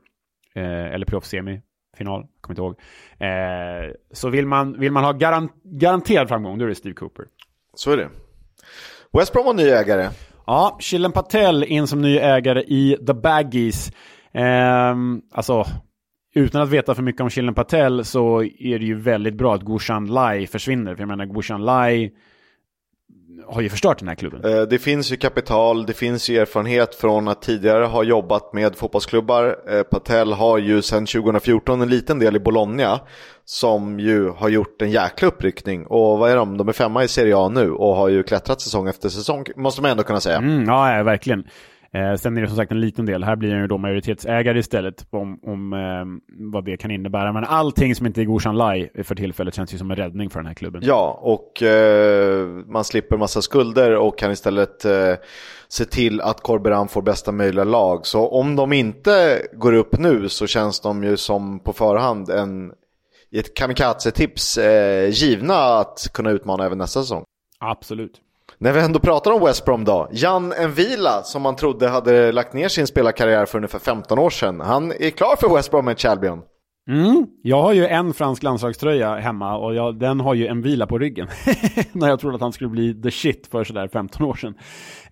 [0.55, 1.61] Eh, eller playoff-semi
[1.97, 2.80] final, kommer inte ihåg.
[3.18, 7.24] Eh, så vill man, vill man ha garan garanterad framgång, då är det Steve Cooper.
[7.74, 8.09] Så är det.
[9.12, 10.09] West Brom har ny ägare.
[10.47, 13.93] Ja, Chilen Patel in som ny ägare i The Baggies.
[14.32, 14.95] Eh,
[15.32, 15.64] alltså,
[16.34, 19.62] utan att veta för mycket om Chilen Patel så är det ju väldigt bra att
[19.62, 20.95] Gushan Lai försvinner.
[20.95, 22.12] För jag menar, Gushan Lai
[23.47, 24.45] har ju förstört den här klubben.
[24.45, 28.76] Eh, det finns ju kapital, det finns ju erfarenhet från att tidigare ha jobbat med
[28.76, 29.57] fotbollsklubbar.
[29.68, 33.01] Eh, Patel har ju sedan 2014 en liten del i Bologna
[33.45, 35.87] som ju har gjort en jäkla uppryckning.
[35.87, 36.57] Och vad är de?
[36.59, 39.83] De är femma i Serie A nu och har ju klättrat säsong efter säsong, måste
[39.83, 40.37] man ändå kunna säga.
[40.37, 41.45] Mm, ja, verkligen.
[41.95, 43.24] Eh, sen är det som sagt en liten del.
[43.24, 47.32] Här blir han ju då majoritetsägare istället om, om eh, vad det kan innebära.
[47.32, 50.38] Men allting som inte är Gushan Lai för tillfället känns ju som en räddning för
[50.38, 50.82] den här klubben.
[50.84, 55.14] Ja, och eh, man slipper massa skulder och kan istället eh,
[55.68, 58.07] se till att Corberan får bästa möjliga lag.
[58.07, 62.72] Så om de inte går upp nu så känns de ju som på förhand en
[63.32, 67.24] i ett kamikaze-tips eh, givna att kunna utmana även nästa säsong.
[67.59, 68.20] Absolut.
[68.63, 70.09] När vi ändå pratar om West Brom då.
[70.13, 74.61] Jan Envila som man trodde hade lagt ner sin spelarkarriär för ungefär 15 år sedan.
[74.61, 76.43] Han är klar för West Brom med Albion.
[76.89, 77.27] Mm.
[77.43, 80.99] Jag har ju en fransk landslagströja hemma och jag, den har ju en vila på
[80.99, 81.29] ryggen.
[81.93, 84.55] När jag trodde att han skulle bli the shit för sådär 15 år sedan.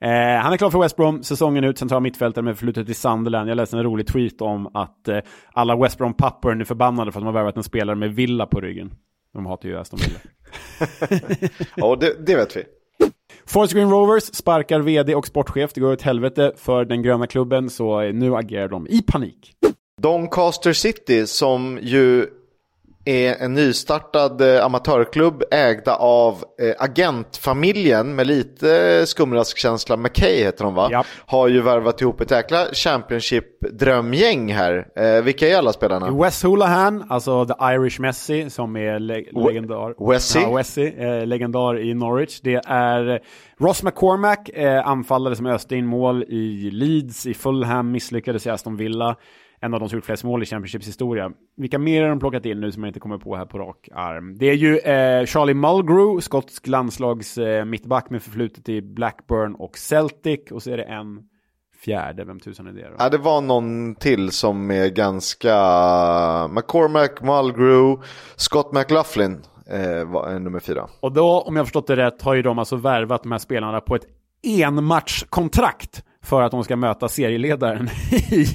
[0.00, 3.50] Eh, han är klar för West Brom, säsongen ut, central mittfältare med förflutet i Sunderland.
[3.50, 5.18] Jag läste en rolig tweet om att eh,
[5.52, 8.60] alla West Brom-pappor är förbannade för att de har värvat en spelare med villa på
[8.60, 8.90] ryggen.
[9.34, 10.20] De hatar ju Aston Villa.
[11.76, 12.64] ja, det, det vet vi.
[13.48, 15.72] Forest Green Rovers sparkar vd och sportchef.
[15.72, 19.52] Det går åt helvete för den gröna klubben, så nu agerar de i panik.
[20.02, 22.26] Doncaster City som ju
[23.04, 29.96] är en nystartad eh, amatörklubb ägda av eh, agentfamiljen med lite skumraskkänsla.
[29.96, 30.88] McKay heter de va?
[30.90, 31.04] Ja.
[31.26, 34.86] Har ju värvat ihop ett jäkla Championship-drömgäng här.
[34.96, 36.10] Eh, vilka är alla spelarna?
[36.10, 40.10] Wes Houlihan, alltså the Irish Messi som är le legendar.
[40.10, 40.42] Wesley?
[40.42, 42.40] Ja, Wesley, eh, legendar i Norwich.
[42.40, 43.20] Det är
[43.60, 48.76] Ross McCormack, eh, anfallare som öste in mål i Leeds, i Fulham, misslyckades i Aston
[48.76, 49.16] Villa
[49.60, 51.32] en av de som gjort flest mål i Championships historia.
[51.56, 53.88] Vilka mer har de plockat in nu som jag inte kommer på här på rak
[53.92, 54.38] arm?
[54.38, 59.78] Det är ju eh, Charlie Mulgrew, skotsk landslags eh, mittback med förflutet i Blackburn och
[59.78, 60.40] Celtic.
[60.50, 61.22] Och så är det en
[61.84, 62.94] fjärde, vem tusan är det då?
[62.98, 65.54] Ja, det var någon till som är ganska...
[66.50, 68.02] McCormack, Mulgrew,
[68.36, 69.40] Scott McLaughlin
[69.70, 70.88] eh, var nummer fyra.
[71.00, 73.80] Och då, om jag förstått det rätt, har ju de alltså värvat de här spelarna
[73.80, 74.06] på ett
[74.42, 77.88] enmatchkontrakt för att de ska möta serieledaren
[78.32, 78.46] i,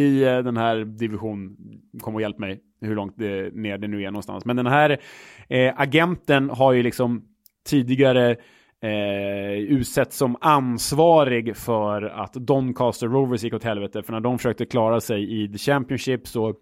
[0.00, 1.56] i eh, den här division.
[2.00, 4.44] Kom och hjälp mig hur långt det, ner det nu är någonstans.
[4.44, 5.00] Men den här
[5.48, 7.22] eh, agenten har ju liksom
[7.68, 8.36] tidigare
[8.82, 14.02] eh, utsett som ansvarig för att Doncaster Rovers gick åt helvete.
[14.02, 16.54] För när de försökte klara sig i The Championship så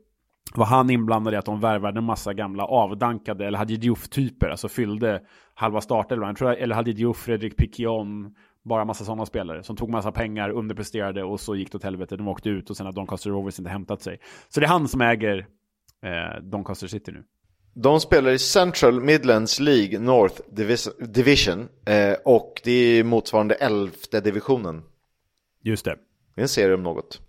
[0.55, 4.69] var han inblandad i att de värvade en massa gamla avdankade eller Hadid Diouf-typer, alltså
[4.69, 5.21] fyllde
[5.57, 6.29] halva startelvan.
[6.29, 10.51] Jag tror eller Hadid Diouf, Fredrik Piquion, bara massa sådana spelare som tog massa pengar,
[10.51, 12.17] underpresterade och så gick det åt helvete.
[12.17, 14.19] De åkte ut och sen har Doncaster Rovers inte hämtat sig.
[14.49, 15.47] Så det är han som äger
[16.03, 17.25] eh, Doncaster City nu.
[17.75, 20.41] De spelar i Central Midlands League North
[21.09, 24.83] Division eh, och det är motsvarande elfte divisionen.
[25.63, 25.97] Just det.
[26.35, 27.21] Det är en serie om något.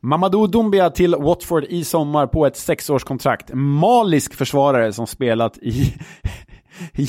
[0.00, 3.50] Mamadou Doumbia till Watford i sommar på ett sexårskontrakt.
[3.54, 5.94] Malisk försvarare som spelat i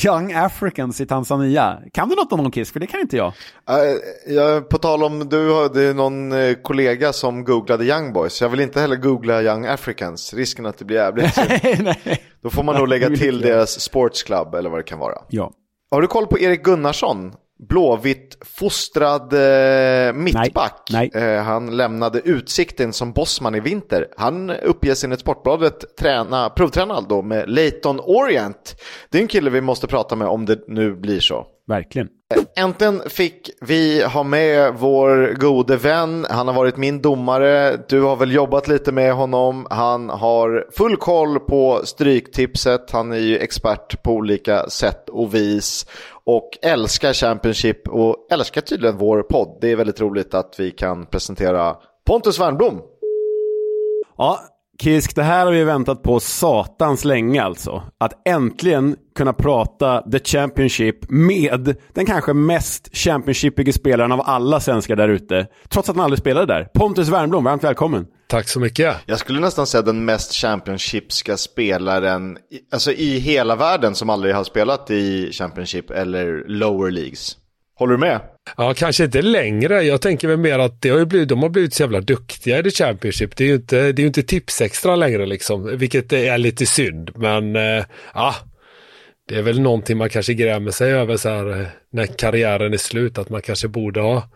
[0.05, 1.79] Young Africans i Tanzania.
[1.93, 2.73] Kan du något om honom Kisk?
[2.73, 3.27] För det kan inte jag.
[3.27, 8.13] Uh, jag på tal om, du har det är någon uh, kollega som googlade Young
[8.13, 8.41] Boys.
[8.41, 10.33] Jag vill inte heller googla Young Africans.
[10.33, 11.37] Risken att det blir jävligt.
[11.79, 15.17] nej, Då får man nog lägga till deras sports club eller vad det kan vara.
[15.29, 15.51] Ja.
[15.91, 17.33] Har du koll på Erik Gunnarsson?
[17.59, 20.89] Blåvitt fostrad eh, mittback.
[20.91, 21.23] Nej, nej.
[21.23, 24.07] Eh, han lämnade Utsikten som bossman i vinter.
[24.17, 28.75] Han uppges enligt Sportbladet träna, provträna då med Leighton Orient.
[29.09, 31.45] Det är en kille vi måste prata med om det nu blir så.
[31.67, 32.07] Verkligen.
[32.55, 36.25] Äntligen fick vi ha med vår gode vän.
[36.29, 37.77] Han har varit min domare.
[37.89, 39.67] Du har väl jobbat lite med honom.
[39.69, 42.91] Han har full koll på stryktipset.
[42.91, 45.85] Han är ju expert på olika sätt och vis.
[46.25, 49.57] Och älskar Championship och älskar tydligen vår podd.
[49.61, 52.81] Det är väldigt roligt att vi kan presentera Pontus Wernblom.
[54.17, 54.39] Ja,
[54.81, 57.83] Kisk, det här har vi väntat på satans länge alltså.
[57.97, 64.95] Att äntligen kunna prata The Championship med den kanske mest Championshipige spelaren av alla svenskar
[64.95, 65.47] där ute.
[65.69, 66.63] Trots att han aldrig spelade där.
[66.63, 68.07] Pontus Wernbloom, varmt välkommen.
[68.29, 68.95] Tack så mycket.
[69.05, 72.37] Jag skulle nästan säga den mest Championshipska spelaren
[72.71, 77.37] alltså i hela världen som aldrig har spelat i Championship eller lower leagues.
[77.75, 78.19] Håller du med?
[78.57, 79.81] Ja, kanske inte längre.
[79.81, 82.63] Jag tänker väl mer att det har blivit, de har blivit så jävla duktiga i
[82.63, 83.35] The Championship.
[83.35, 87.11] Det är ju inte, det är inte tipsextra längre liksom, vilket är lite synd.
[87.15, 88.35] Men eh, ja,
[89.27, 92.77] det är väl någonting man kanske grämer sig över så här eh, när karriären är
[92.77, 93.17] slut.
[93.17, 94.29] Att man kanske borde ha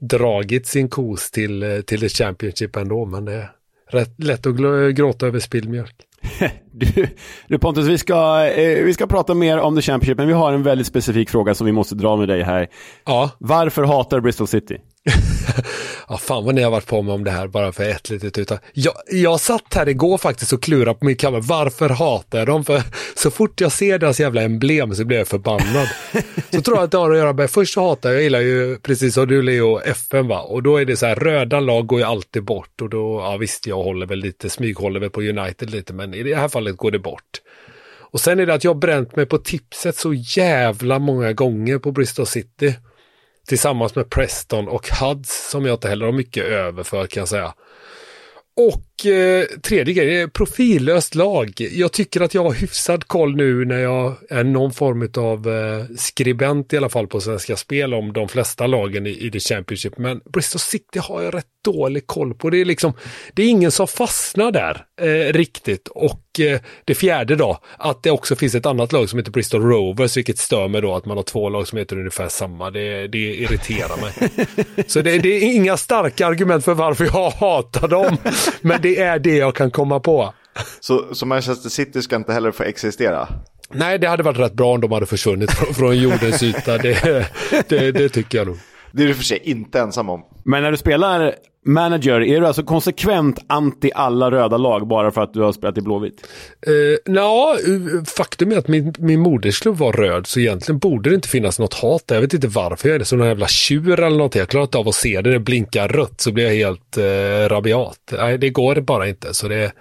[0.00, 3.06] dragit sin kos till, eh, till The Championship ändå.
[3.06, 3.50] Men det är
[3.90, 4.56] rätt lätt att
[4.96, 5.96] gråta över spilld mjölk.
[6.78, 7.08] Du,
[7.48, 10.52] du Pontus, vi ska, eh, vi ska prata mer om The Championship, men vi har
[10.52, 12.68] en väldigt specifik fråga som vi måste dra med dig här.
[13.04, 13.30] Ja.
[13.38, 14.78] Varför hatar Bristol City?
[16.08, 18.38] ja, fan vad ni har varit på mig om det här bara för ett litet
[18.38, 18.58] utan.
[18.72, 21.40] Jag, jag satt här igår faktiskt och klurade på min kammare.
[21.44, 22.64] Varför hatar jag dem?
[22.64, 22.82] För
[23.14, 25.88] så fort jag ser deras jävla emblem så blir jag förbannad.
[26.50, 28.40] så tror jag att det har att göra med, först så hatar jag, jag gillar
[28.40, 30.40] ju precis som du Leo, FN va.
[30.40, 32.80] Och då är det så här, röda lag går ju alltid bort.
[32.82, 36.22] Och då, ja visst, jag håller väl lite, smyghåller väl på United lite, men i
[36.22, 37.40] det här fallet går det bort.
[38.12, 41.78] Och sen är det att jag har bränt mig på tipset så jävla många gånger
[41.78, 42.74] på Bristol City.
[43.46, 47.28] Tillsammans med Preston och Huds som jag inte heller har mycket över för kan jag
[47.28, 47.54] säga.
[48.56, 51.52] Och eh, tredje grejen, profillöst lag.
[51.56, 55.84] Jag tycker att jag har hyfsad koll nu när jag är någon form av eh,
[55.96, 59.98] skribent i alla fall på Svenska Spel om de flesta lagen i, i The Championship.
[59.98, 62.50] Men Bristol City har jag rätt dålig koll på.
[62.50, 62.92] Det är liksom,
[63.34, 65.88] det är ingen som fastnar där eh, riktigt.
[65.88, 69.62] Och eh, det fjärde då, att det också finns ett annat lag som heter Bristol
[69.62, 72.70] Rovers, vilket stör mig då att man har två lag som heter ungefär samma.
[72.70, 74.12] Det, det irriterar mig.
[74.86, 78.16] Så det, det, är inga starka argument för varför jag hatar dem.
[78.60, 80.34] Men det är det jag kan komma på.
[80.80, 83.28] Så, så Manchester City ska inte heller få existera?
[83.70, 86.78] Nej, det hade varit rätt bra om de hade försvunnit från jordens yta.
[86.78, 87.26] Det,
[87.68, 88.58] det, det tycker jag nog.
[88.96, 90.24] Det är du för sig inte ensam om.
[90.44, 91.34] Men när du spelar
[91.66, 95.78] manager, är du alltså konsekvent anti alla röda lag bara för att du har spelat
[95.78, 96.26] i Blåvitt?
[96.68, 97.56] Uh, ja,
[98.06, 101.74] faktum är att min, min modersklubb var röd, så egentligen borde det inte finnas något
[101.74, 104.38] hat Jag vet inte varför jag är det, som någon jävla tjur eller någonting.
[104.38, 107.48] Jag klarar inte av att se det, det blinkar rött så blir jag helt uh,
[107.48, 108.12] rabiat.
[108.18, 109.34] Nej, det går bara inte.
[109.34, 109.72] Så det är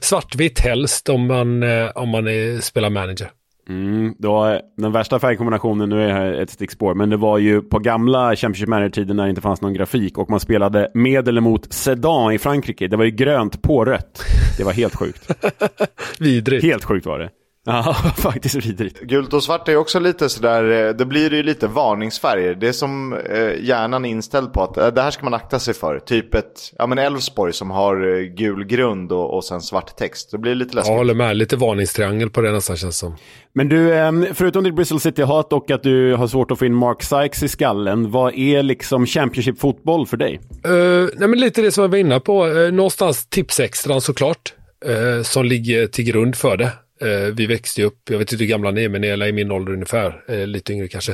[0.00, 3.30] svartvitt helst om man, uh, om man är, spelar manager.
[3.68, 7.38] Mm, det var den värsta färgkombinationen, nu är det här ett stickspår, men det var
[7.38, 11.28] ju på gamla Championship Manager-tiden när det inte fanns någon grafik och man spelade med
[11.28, 12.88] eller mot Sedan i Frankrike.
[12.88, 14.22] Det var ju grönt på rött.
[14.58, 15.30] Det var helt sjukt.
[16.18, 16.64] Vidrigt.
[16.64, 17.30] Helt sjukt var det.
[17.66, 19.00] Ja, faktiskt vidrigt.
[19.00, 22.54] Gult och svart är också lite sådär, eh, det blir ju lite varningsfärger.
[22.54, 25.58] Det är som eh, hjärnan är inställd på att eh, det här ska man akta
[25.58, 25.98] sig för.
[25.98, 30.30] Typ ett, ja men Elfsborg som har gul grund och, och sen svart text.
[30.30, 30.90] Det blir lite läskigt.
[30.90, 33.16] Jag håller med, lite varningstriangel på det nästan känns som.
[33.54, 36.74] Men du, eh, förutom ditt Bristol City-hat och att du har svårt att få in
[36.74, 40.40] Mark Sykes i skallen, vad är liksom Championship-fotboll för dig?
[40.68, 44.54] Uh, nej men lite det som jag var inne på, uh, någonstans tipsextran såklart,
[44.88, 46.72] uh, som ligger till grund för det.
[47.02, 49.32] Eh, vi växte upp, jag vet inte hur gamla ni är, men ni är i
[49.32, 51.12] min ålder ungefär, eh, lite yngre kanske.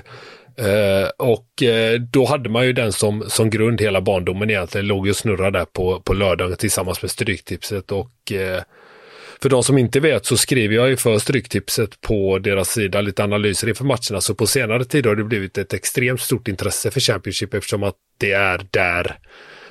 [0.59, 5.07] Eh, och eh, då hade man ju den som, som grund hela barndomen egentligen, låg
[5.07, 8.63] ju och snurrade där på, på lördagen tillsammans med Stryktipset och eh,
[9.43, 13.25] för de som inte vet så skriver jag ju för Stryktipset på deras sida lite
[13.25, 14.21] analyser inför matcherna.
[14.21, 17.95] Så på senare tid har det blivit ett extremt stort intresse för Championship eftersom att
[18.19, 19.19] det är där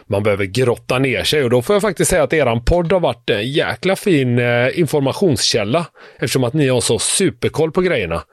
[0.08, 3.00] man behöver grotta ner sig och då får jag faktiskt säga att eran podd har
[3.00, 5.86] varit en jäkla fin eh, informationskälla
[6.16, 8.24] eftersom att ni har så superkoll på grejerna.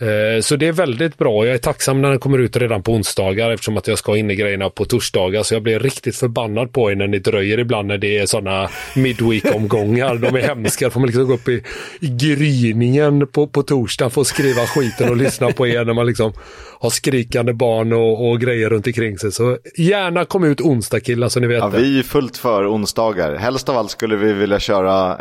[0.00, 1.46] Eh, Så det är väldigt bra.
[1.46, 4.30] Jag är tacksam när den kommer ut redan på onsdagar eftersom att jag ska in
[4.30, 5.42] i grejerna på torsdagar.
[5.42, 8.68] Så jag blir riktigt förbannad på er när ni dröjer ibland när det är sådana
[8.96, 10.14] midweek-omgångar.
[10.16, 10.90] De är hemska.
[10.90, 11.62] Får man liksom gå upp i,
[12.00, 16.06] i gryningen på, på torsdagen för att skriva skiten och lyssna på er när man
[16.06, 16.32] liksom
[16.80, 19.32] har skrikande barn och, och grejer runt omkring sig.
[19.32, 21.78] Så gärna kom ut onsdag killar så ni vet Ja, det.
[21.78, 23.34] vi är fullt för onsdagar.
[23.36, 25.18] Helst av allt skulle vi vilja köra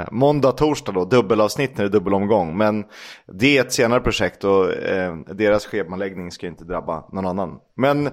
[0.00, 2.56] eh, måndag, torsdag då, dubbelavsnitt när det är dubbelomgång.
[2.56, 2.84] Men
[3.32, 7.58] det är ett senare projekt och eh, deras schemaläggning ska inte drabba någon annan.
[7.76, 8.10] Men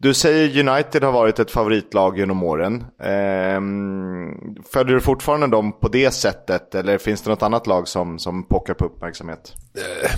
[0.00, 2.84] du säger United har varit ett favoritlag genom åren.
[3.00, 3.60] Eh,
[4.72, 8.48] följer du fortfarande dem på det sättet eller finns det något annat lag som, som
[8.48, 9.54] pockar på uppmärksamhet?
[10.02, 10.10] Eh,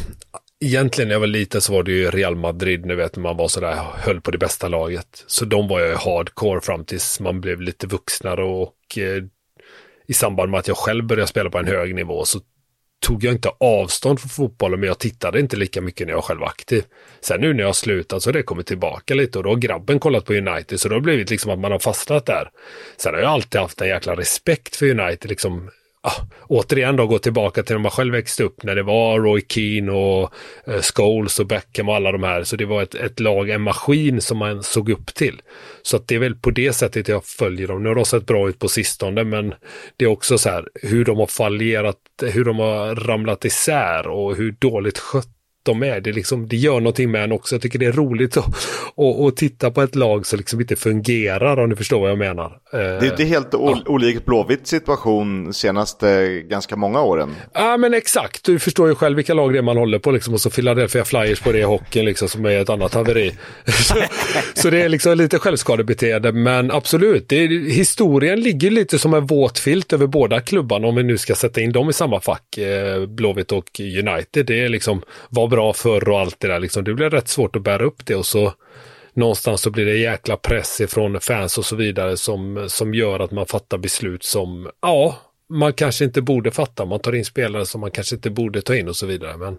[0.61, 3.37] egentligen när jag var liten så var det ju Real Madrid, ni vet, när man
[3.37, 5.25] var sådär, höll på det bästa laget.
[5.27, 9.25] Så de var jag hardcore fram tills man blev lite vuxnare och eh,
[10.07, 12.41] i samband med att jag själv började spela på en hög nivå så
[13.01, 16.41] tog jag inte avstånd från fotbollen, men jag tittade inte lika mycket när jag själv
[16.41, 16.85] var aktiv.
[17.21, 19.57] Sen nu när jag har slutat så har det kommit tillbaka lite och då har
[19.57, 22.51] grabben kollat på United, så då har det blivit liksom att man har fastnat där.
[22.97, 25.71] Sen har jag alltid haft en jäkla respekt för United, liksom
[26.01, 29.45] ah, återigen då gå tillbaka till när man själv växte upp när det var Roy
[29.49, 30.33] Keane och
[30.67, 32.45] eh, Scholes och Beckham och alla de här.
[32.45, 35.43] Så det var ett, ett lag, en maskin som man såg upp till.
[35.83, 37.83] Så att det är väl på det sättet jag följer dem.
[37.83, 39.55] Nu har de sett bra ut på sistone men
[39.97, 44.37] det är också så här hur de har fallerat, hur de har ramlat isär och
[44.37, 45.38] hur dåligt skött
[45.69, 46.01] de är.
[46.01, 47.55] Det, liksom, det gör någonting med en också.
[47.55, 48.47] Jag tycker det är roligt att,
[48.97, 52.19] att, att titta på ett lag som liksom inte fungerar om du förstår vad jag
[52.19, 52.45] menar.
[52.73, 57.35] Eh, Det är inte helt o- olik Blåvitt situation senaste ganska många åren.
[57.53, 60.35] Ja men exakt, du förstår ju själv vilka lag det är man håller på liksom
[60.35, 63.33] och så Philadelphia Flyers på det i hockeyn liksom som är ett annat haveri.
[63.67, 63.95] så,
[64.55, 69.27] så det är liksom lite självskadebeteende men absolut, det är, historien ligger lite som en
[69.27, 72.59] våt filt över båda klubbarna om vi nu ska sätta in dem i samma fack,
[72.59, 74.47] eh, Blåvitt och United.
[74.47, 76.85] Det är liksom var bra förr och allt det där liksom.
[76.85, 78.53] Det blir rätt svårt att bära upp det och så
[79.13, 83.31] någonstans så blir det jäkla press ifrån fans och så vidare som, som gör att
[83.31, 85.17] man fattar beslut som, ja,
[85.49, 86.85] man kanske inte borde fatta.
[86.85, 89.37] Man tar in spelare som man kanske inte borde ta in och så vidare.
[89.37, 89.59] Men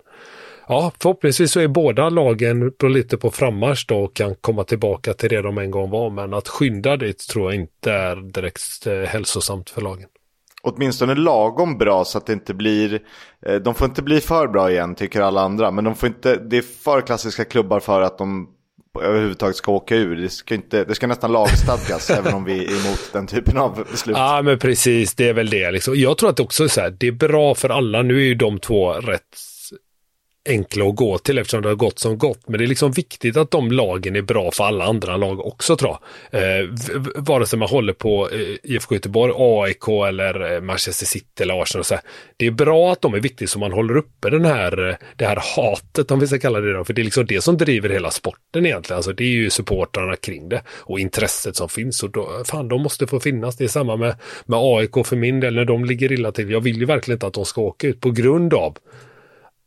[0.67, 5.13] ja, förhoppningsvis så är båda lagen på lite på frammarsch då och kan komma tillbaka
[5.13, 6.09] till det de en gång var.
[6.09, 10.09] Men att skynda dit tror jag inte är direkt eh, hälsosamt för lagen.
[10.61, 12.99] Åtminstone lagom bra så att det inte blir,
[13.45, 15.71] eh, de får inte bli för bra igen tycker alla andra.
[15.71, 18.49] Men de får inte, det är för klassiska klubbar för att de
[19.01, 20.15] överhuvudtaget ska åka ur.
[20.15, 23.85] Det ska, inte, det ska nästan lagstadgas även om vi är emot den typen av
[23.91, 24.17] beslut.
[24.17, 25.15] Ja, men precis.
[25.15, 25.71] Det är väl det.
[25.71, 25.95] Liksom.
[25.95, 28.01] Jag tror att det också är så här, det är bra för alla.
[28.01, 29.37] Nu är ju de två rätt
[30.49, 32.39] enkla att gå till eftersom det har gått som gått.
[32.47, 35.75] Men det är liksom viktigt att de lagen är bra för alla andra lag också
[35.75, 35.97] tror
[36.31, 36.59] jag.
[36.59, 36.69] Eh,
[37.15, 41.79] vare sig man håller på eh, IFK Göteborg, AIK eller eh, Manchester City eller Arsenal.
[41.79, 42.03] Och så här.
[42.37, 45.25] Det är bra att de är viktiga så man håller uppe den här, eh, det
[45.25, 46.83] här hatet om vi ska kalla det då.
[46.83, 48.97] För det är liksom det som driver hela sporten egentligen.
[48.97, 52.03] Alltså det är ju supportrarna kring det och intresset som finns.
[52.03, 53.57] Och då, fan, de måste få finnas.
[53.57, 56.51] Det är samma med, med AIK för min del när de ligger illa till.
[56.51, 58.77] Jag vill ju verkligen inte att de ska åka ut på grund av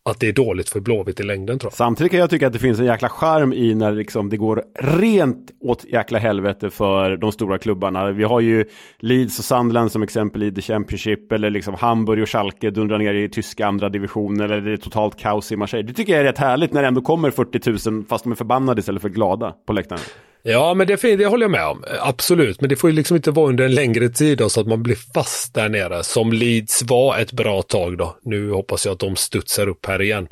[0.05, 1.77] att det är dåligt för Blåvitt i längden tror jag.
[1.77, 4.65] Samtidigt kan jag tycka att det finns en jäkla charm i när liksom det går
[4.81, 8.11] rent åt jäkla helvete för de stora klubbarna.
[8.11, 8.65] Vi har ju
[8.99, 13.15] Leeds och Sunderland som exempel i The Championship eller liksom Hamburg och Schalke dundrar ner
[13.15, 15.89] i tyska andra divisionen eller det är totalt kaos i Marseille.
[15.89, 18.37] Det tycker jag är rätt härligt när det ändå kommer 40 000 fast de är
[18.37, 20.01] förbannade istället för glada på läktaren.
[20.43, 21.85] Ja, men det, det håller jag med om.
[22.01, 24.67] Absolut, men det får ju liksom inte vara under en längre tid då, så att
[24.67, 26.03] man blir fast där nere.
[26.03, 28.17] Som Leeds var ett bra tag då.
[28.23, 30.29] Nu hoppas jag att de studsar upp här igen.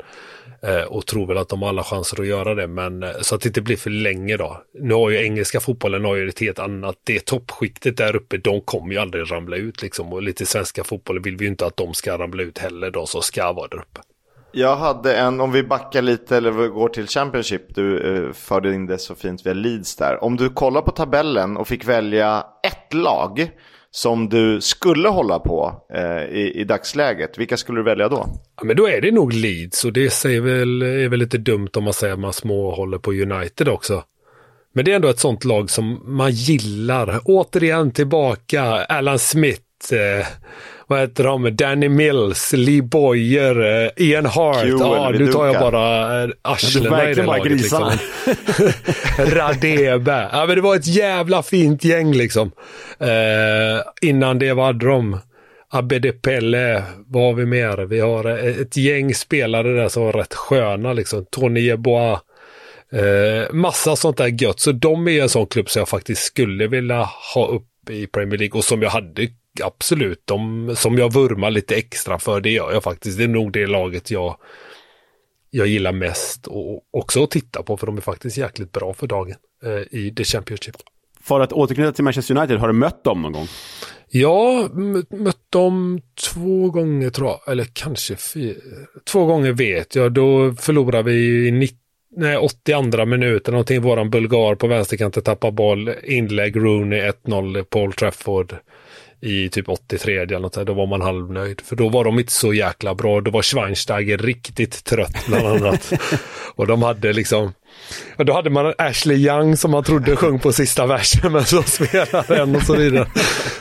[0.63, 3.35] Eh, och tror väl att de har alla chanser att göra det, men eh, så
[3.35, 4.61] att det inte blir för länge då.
[4.73, 8.61] Nu har ju engelska fotbollen har ju ett helt annat, det toppskiktet där uppe, de
[8.61, 10.13] kommer ju aldrig ramla ut liksom.
[10.13, 13.07] Och lite svenska fotbollen vill vi ju inte att de ska ramla ut heller, de
[13.07, 14.01] som ska vara där uppe.
[14.53, 18.73] Jag hade en, om vi backar lite eller vi går till Championship, du eh, förde
[18.73, 20.23] in det så fint via Leeds där.
[20.23, 23.51] Om du kollar på tabellen och fick välja ett lag
[23.91, 28.27] som du skulle hålla på eh, i, i dagsläget, vilka skulle du välja då?
[28.57, 31.69] Ja, men då är det nog Leeds och det säger väl, är väl lite dumt
[31.75, 34.03] om man säger att man små håller på United också.
[34.73, 37.21] Men det är ändå ett sånt lag som man gillar.
[37.25, 40.27] Återigen tillbaka, Alan Smith, eh,
[40.91, 44.61] vad heter de, Danny Mills, Lee Boyer, eh, Ian Hart.
[44.61, 47.51] Kewell, Ja, nu tar jag bara eh, arslena i det laget.
[47.51, 47.91] Liksom.
[49.17, 50.29] Radebe.
[50.31, 52.51] Ja, men det var ett jävla fint gäng liksom.
[52.99, 55.19] Eh, innan det var de.
[55.73, 57.77] Abede Pelle, vad har vi mer?
[57.77, 61.25] Vi har eh, ett gäng spelare där som var rätt sköna liksom.
[61.31, 62.19] Tony Yeboah.
[62.93, 64.59] Eh, massa sånt där gött.
[64.59, 68.39] Så de är en sån klubb som jag faktiskt skulle vilja ha upp i Premier
[68.39, 69.27] League och som jag hade
[69.63, 72.41] absolut, de, som jag vurmar lite extra för.
[72.41, 73.17] Det gör jag faktiskt.
[73.17, 74.37] Det är nog det laget jag
[75.53, 79.07] jag gillar mest och också att titta på för de är faktiskt jäkligt bra för
[79.07, 80.75] dagen eh, i The Championship.
[81.21, 83.47] För att återknyta till Manchester United, har du mött dem någon gång?
[84.09, 84.69] Ja,
[85.09, 86.01] mött dem
[86.31, 88.55] två gånger tror jag, eller kanske fyra.
[89.05, 90.13] Två gånger vet jag.
[90.13, 91.77] Då förlorade vi i 90
[92.15, 93.81] nej, 82 minuten någonting.
[93.81, 95.93] Våran bulgar på vänsterkanten tappar boll.
[96.03, 98.55] Inlägg Rooney 1-0 Paul Trafford
[99.21, 101.61] i typ 83 eller något där, då var man halvnöjd.
[101.61, 103.21] För då var de inte så jäkla bra.
[103.21, 105.93] Då var Schweinsteiger riktigt trött bland annat.
[106.55, 107.53] och de hade liksom
[108.17, 111.63] Ja, då hade man Ashley Young som man trodde sjöng på sista versen men så
[111.63, 113.07] spelade den och så vidare.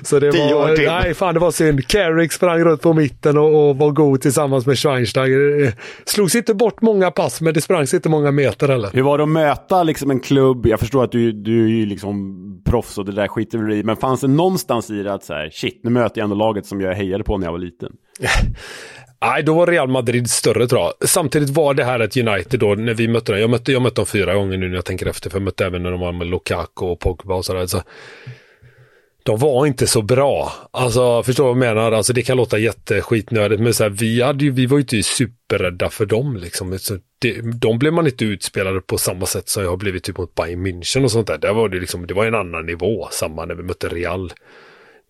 [0.03, 1.89] Så det var, nej fan det var synd.
[1.89, 5.65] Carrick sprang runt på mitten och, och var god tillsammans med Schweinsteiger.
[5.65, 5.73] Eh,
[6.05, 8.91] Slogs inte bort många pass men det sprangs inte många meter heller.
[8.93, 10.67] Hur var det att möta liksom en klubb?
[10.67, 13.83] Jag förstår att du, du är ju liksom proffs och det där skiter vi i.
[13.83, 16.67] Men fanns det någonstans i det att så här, shit, nu möter jag ändå laget
[16.67, 17.93] som jag hejade på när jag var liten?
[19.23, 21.09] Nej, då var Real Madrid större tror jag.
[21.09, 23.41] Samtidigt var det här ett United då, när vi mötte dem.
[23.41, 25.67] Jag mötte, jag mötte dem fyra gånger nu när jag tänker efter, för jag mötte
[25.67, 27.67] även när de var med Lukaku och Pogba och sådär.
[27.67, 27.83] Så
[29.23, 30.53] de var inte så bra.
[30.71, 31.93] Alltså, förstår du vad jag menar?
[31.93, 35.03] Alltså, det kan låta jätteskitnödigt, men så här, vi, hade ju, vi var ju inte
[35.03, 36.37] superrädda för dem.
[36.37, 36.79] Liksom.
[36.79, 40.19] Så det, de blev man inte utspelade på samma sätt som jag har blivit typ
[40.19, 41.39] mot Bayern München och sånt där.
[41.39, 44.33] Där var det, liksom, det var en annan nivå, samma när vi mötte Real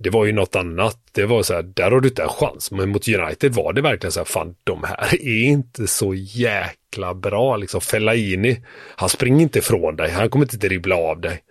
[0.02, 0.98] det var ju något annat.
[1.12, 2.70] Det var så här, där har du inte en chans.
[2.70, 7.14] Men mot United var det verkligen så här, fan de här är inte så jäkla
[7.14, 7.56] bra.
[7.56, 8.62] Liksom Fellaini,
[8.96, 10.10] han springer inte ifrån dig.
[10.10, 11.42] Han kommer inte dribbla av dig.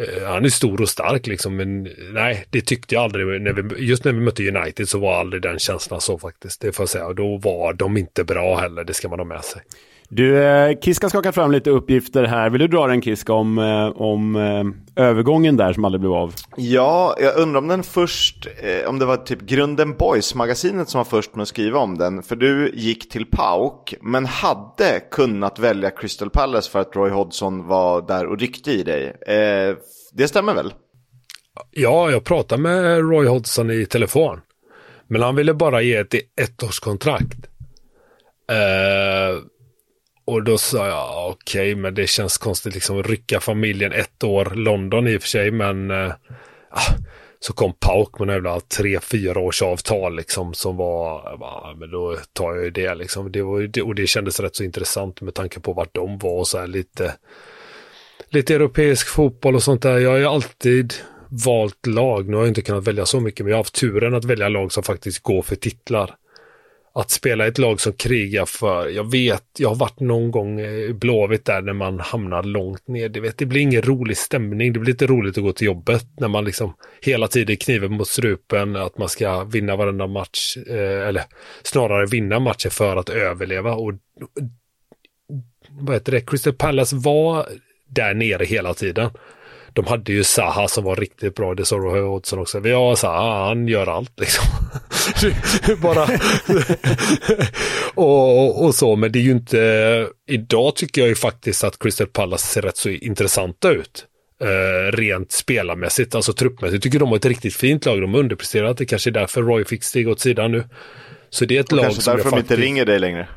[0.00, 3.42] Uh, han är stor och stark liksom, men nej, det tyckte jag aldrig.
[3.42, 6.60] När vi, just när vi mötte United så var aldrig den känslan så faktiskt.
[6.60, 7.06] Det får jag säga.
[7.06, 9.62] Och då var de inte bra heller, det ska man ha med sig.
[10.10, 12.50] Du, eh, Kiska skakat fram lite uppgifter här.
[12.50, 16.34] Vill du dra den Kiska om, eh, om eh, övergången där som aldrig blev av?
[16.56, 18.48] Ja, jag undrar om den först,
[18.86, 22.22] om det var typ Grunden Boys-magasinet som var först med att skriva om den.
[22.22, 27.66] För du gick till PAOK, men hade kunnat välja Crystal Palace för att Roy Hodgson
[27.66, 29.16] var där och ryckte i dig.
[30.12, 30.72] Det stämmer väl?
[31.70, 34.40] Ja, jag pratade med Roy Hodgson i telefon.
[35.06, 37.38] Men han ville bara ge ett ettårskontrakt.
[38.50, 39.42] Eh,
[40.28, 44.52] och då sa jag okej, okay, men det känns konstigt liksom rycka familjen ett år.
[44.54, 46.12] London i och för sig, men äh,
[47.40, 52.16] så kom Pauk med några tre, fyra års avtal liksom som var, bara, men då
[52.32, 53.32] tar jag ju det liksom.
[53.32, 56.48] Det var, och det kändes rätt så intressant med tanke på vart de var och
[56.48, 57.14] så här lite,
[58.28, 59.98] lite europeisk fotboll och sånt där.
[59.98, 60.94] Jag har ju alltid
[61.28, 62.28] valt lag.
[62.28, 64.48] Nu har jag inte kunnat välja så mycket, men jag har haft turen att välja
[64.48, 66.14] lag som faktiskt går för titlar
[66.98, 70.72] att spela ett lag som krigar för, jag vet, jag har varit någon gång eh,
[70.72, 73.08] i Blåvitt där när man hamnar långt ner.
[73.08, 76.06] Det, vet, det blir ingen rolig stämning, det blir inte roligt att gå till jobbet
[76.20, 81.08] när man liksom hela tiden kniven mot strupen, att man ska vinna varenda match, eh,
[81.08, 81.22] eller
[81.62, 83.74] snarare vinna matcher för att överleva.
[83.74, 83.92] Och
[85.70, 87.48] vad heter det, Crystal Palace var
[87.88, 89.10] där nere hela tiden.
[89.78, 92.60] De hade ju Zaha som var riktigt bra, det sa Roy Hodgson också.
[92.60, 94.44] Vi har Zaha, han gör allt liksom.
[95.82, 96.08] Bara
[97.94, 100.08] och, och så, men det är ju inte...
[100.28, 104.06] Idag tycker jag ju faktiskt att Crystal Palace ser rätt så intressanta ut.
[104.44, 106.72] Uh, rent spelarmässigt, alltså truppmässigt.
[106.72, 108.00] Jag tycker de har ett riktigt fint lag.
[108.00, 108.76] De har underpresterat.
[108.76, 110.64] Det kanske är därför Roy fick stiga åt sidan nu.
[111.30, 112.50] Så det är ett och lag kanske som därför de faktiskt...
[112.50, 113.28] inte ringer dig längre.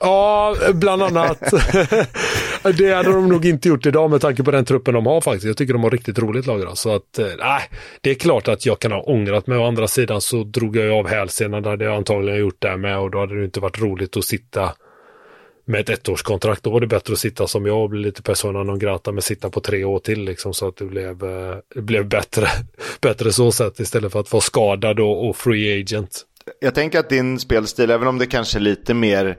[0.00, 1.40] Ja, bland annat.
[2.78, 5.46] det hade de nog inte gjort idag med tanke på den truppen de har faktiskt.
[5.46, 6.78] Jag tycker de har riktigt roligt lag idag.
[6.78, 7.62] Så att, eh, nej,
[8.00, 9.58] det är klart att jag kan ha ångrat mig.
[9.58, 11.62] Å andra sidan så drog jag av hälsenan.
[11.62, 14.24] Det hade jag antagligen gjort där med och då hade det inte varit roligt att
[14.24, 14.72] sitta
[15.64, 16.62] med ett ettårskontrakt.
[16.62, 19.22] Då var det bättre att sitta som jag och bli lite persona non grata Men
[19.22, 21.18] sitta på tre år till liksom så att det blev,
[21.74, 22.46] det blev bättre,
[23.00, 26.26] bättre så sätt istället för att vara skadad och, och free agent.
[26.60, 29.36] Jag tänker att din spelstil, även om det kanske är lite mer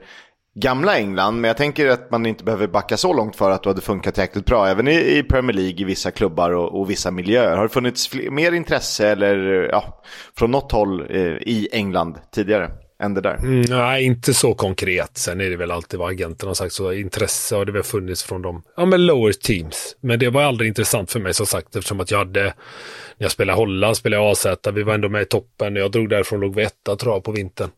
[0.54, 3.68] gamla England, men jag tänker att man inte behöver backa så långt för att du
[3.68, 7.10] hade funkat jäkligt bra, även i, i Premier League, i vissa klubbar och, och vissa
[7.10, 7.56] miljöer.
[7.56, 10.02] Har det funnits fler, mer intresse eller ja,
[10.38, 12.70] från något håll eh, i England tidigare?
[13.02, 13.36] Än det där.
[13.36, 15.18] Mm, nej, inte så konkret.
[15.18, 16.72] Sen är det väl alltid vad agenterna har sagt.
[16.72, 19.96] Så intresse har det väl funnits från de ja, men lower teams.
[20.00, 22.54] Men det var aldrig intressant för mig som sagt eftersom att jag hade, när
[23.16, 25.76] jag spelade Holland, spelade AZ, vi var ändå med i toppen.
[25.76, 27.70] Jag drog därifrån låg vi etta tror jag på vintern.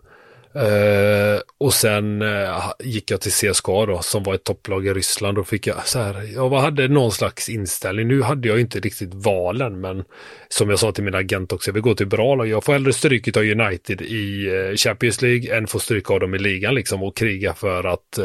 [0.56, 5.38] Uh, och sen uh, gick jag till CSKA då, som var ett topplag i Ryssland.
[5.38, 8.08] Och fick jag så här, jag hade någon slags inställning.
[8.08, 10.04] Nu hade jag inte riktigt valen, men
[10.48, 12.48] som jag sa till min agent också, jag vill gå till bra lag.
[12.48, 16.34] Jag får hellre stryk av United i uh, Champions League än få stryk av dem
[16.34, 18.18] i ligan liksom och kriga för att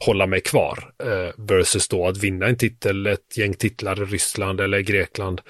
[0.00, 0.92] hålla mig kvar.
[1.36, 5.40] versus då att vinna en titel, ett gäng titlar i Ryssland eller Grekland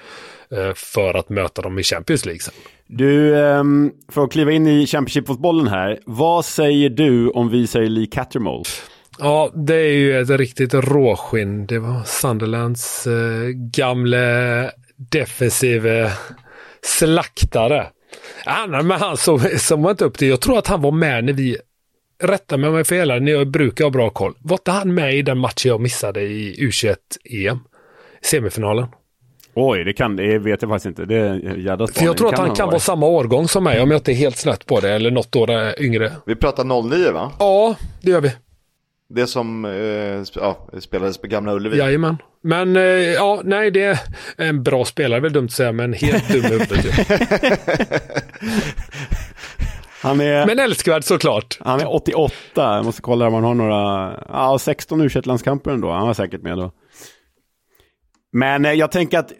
[0.75, 2.53] för att möta dem i Champions League sen.
[2.87, 5.99] Du, um, för att kliva in i Championship-fotbollen här.
[6.05, 8.63] Vad säger du om vi säger Lee Cattermole?
[9.19, 11.65] Ja, det är ju ett riktigt råskinn.
[11.65, 16.11] Det var Sunderlands eh, gamle defensive
[16.81, 17.87] slaktare.
[18.45, 19.17] Ja, men han
[19.57, 20.27] som var inte upp det.
[20.27, 21.57] Jag tror att han var med när vi
[22.23, 24.33] rätta mig om jag är fel, ni brukar ha bra koll.
[24.39, 27.59] Var inte han med i den matchen jag missade i U21-EM?
[28.21, 28.87] Semifinalen.
[29.61, 31.05] Oj, det kan det vet jag faktiskt inte.
[31.05, 33.81] Det är jävla För jag tror att han, han kan vara samma årgång som mig
[33.81, 34.93] om jag inte är helt snett på det.
[34.93, 36.11] Eller något år yngre.
[36.25, 37.31] Vi pratar 09 va?
[37.39, 38.31] Ja, det gör vi.
[39.09, 39.71] Det som eh,
[40.35, 41.77] ja, spelades på Gamla Ullevi.
[41.77, 42.17] Jajamän.
[42.41, 43.99] Men eh, ja, nej, det är
[44.37, 46.85] en bra spelare, väl dumt att säga, men helt dum i huvudet.
[50.01, 51.57] Han är, men älskvärd såklart.
[51.61, 55.91] Han är 88, jag måste kolla om han har några, ja 16 u landskamper ändå,
[55.91, 56.71] han var säkert med då.
[58.31, 59.31] Men eh, jag tänker att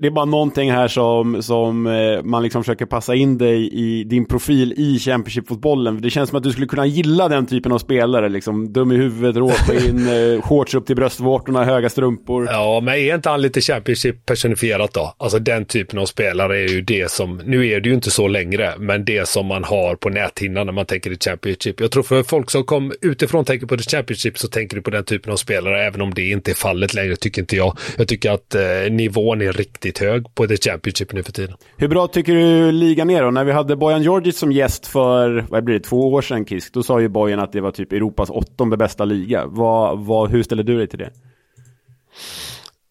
[0.00, 4.04] det är bara någonting här som, som eh, man liksom försöker passa in dig i
[4.04, 6.00] din profil i Championship-fotbollen.
[6.00, 8.28] Det känns som att du skulle kunna gilla den typen av spelare.
[8.28, 12.48] Liksom, dum i huvudet, råskinn, eh, shorts upp till bröstvårtorna, höga strumpor.
[12.50, 15.14] Ja, men är inte han lite Championship personifierat då?
[15.18, 18.28] Alltså den typen av spelare är ju det som, nu är det ju inte så
[18.28, 21.80] längre, men det som man har på näthinnan när man tänker i Championship.
[21.80, 24.90] Jag tror för folk som kom utifrån tänker på The Championship så tänker du på
[24.90, 27.78] den typen av spelare, även om det inte är fallet längre, tycker inte jag.
[27.96, 31.56] Jag tycker att eh, nivån är är riktigt hög på The Championship nu för tiden.
[31.76, 33.30] Hur bra tycker du ligan är då?
[33.30, 36.72] När vi hade Bojan Georgic som gäst för, vad blir det, två år sedan Kisk,
[36.72, 39.46] då sa ju Bojan att det var typ Europas åttonde bästa liga.
[39.46, 41.10] Vad, vad, hur ställer du dig till det?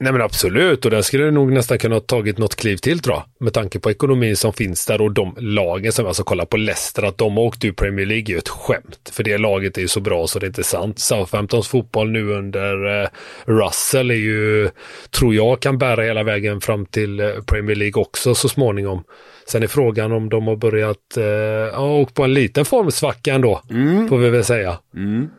[0.01, 2.99] Nej men absolut, och där skulle det nog nästan kunna ha tagit något kliv till
[2.99, 3.23] tror jag.
[3.39, 7.03] Med tanke på ekonomin som finns där och de lagen som, alltså kolla på Leicester,
[7.03, 9.11] att de åkte ur Premier League är ju ett skämt.
[9.11, 10.99] För det laget är ju så bra så det är inte sant.
[10.99, 13.09] Southamptons fotboll nu under eh,
[13.45, 14.69] Russell är ju,
[15.11, 19.03] tror jag, kan bära hela vägen fram till eh, Premier League också så småningom.
[19.47, 21.25] Sen är frågan om de har börjat, eh,
[21.73, 24.09] ja, åkt på en liten formsvacka ändå, mm.
[24.09, 24.79] får vi väl säga.
[24.95, 25.29] Mm.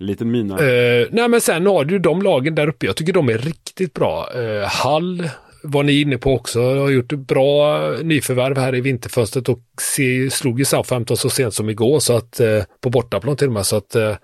[0.00, 0.54] Liten mina.
[0.54, 2.86] Uh, nej men sen har du de lagen där uppe.
[2.86, 4.28] Jag tycker de är riktigt bra.
[4.36, 5.28] Uh, Hall
[5.62, 6.60] var ni inne på också.
[6.60, 11.70] Har gjort bra nyförvärv här i vinterfönstret och se, slog ju Southampton så sent som
[11.70, 13.66] igår så att uh, på bortaplan till och med.
[13.66, 14.14] Så att uh,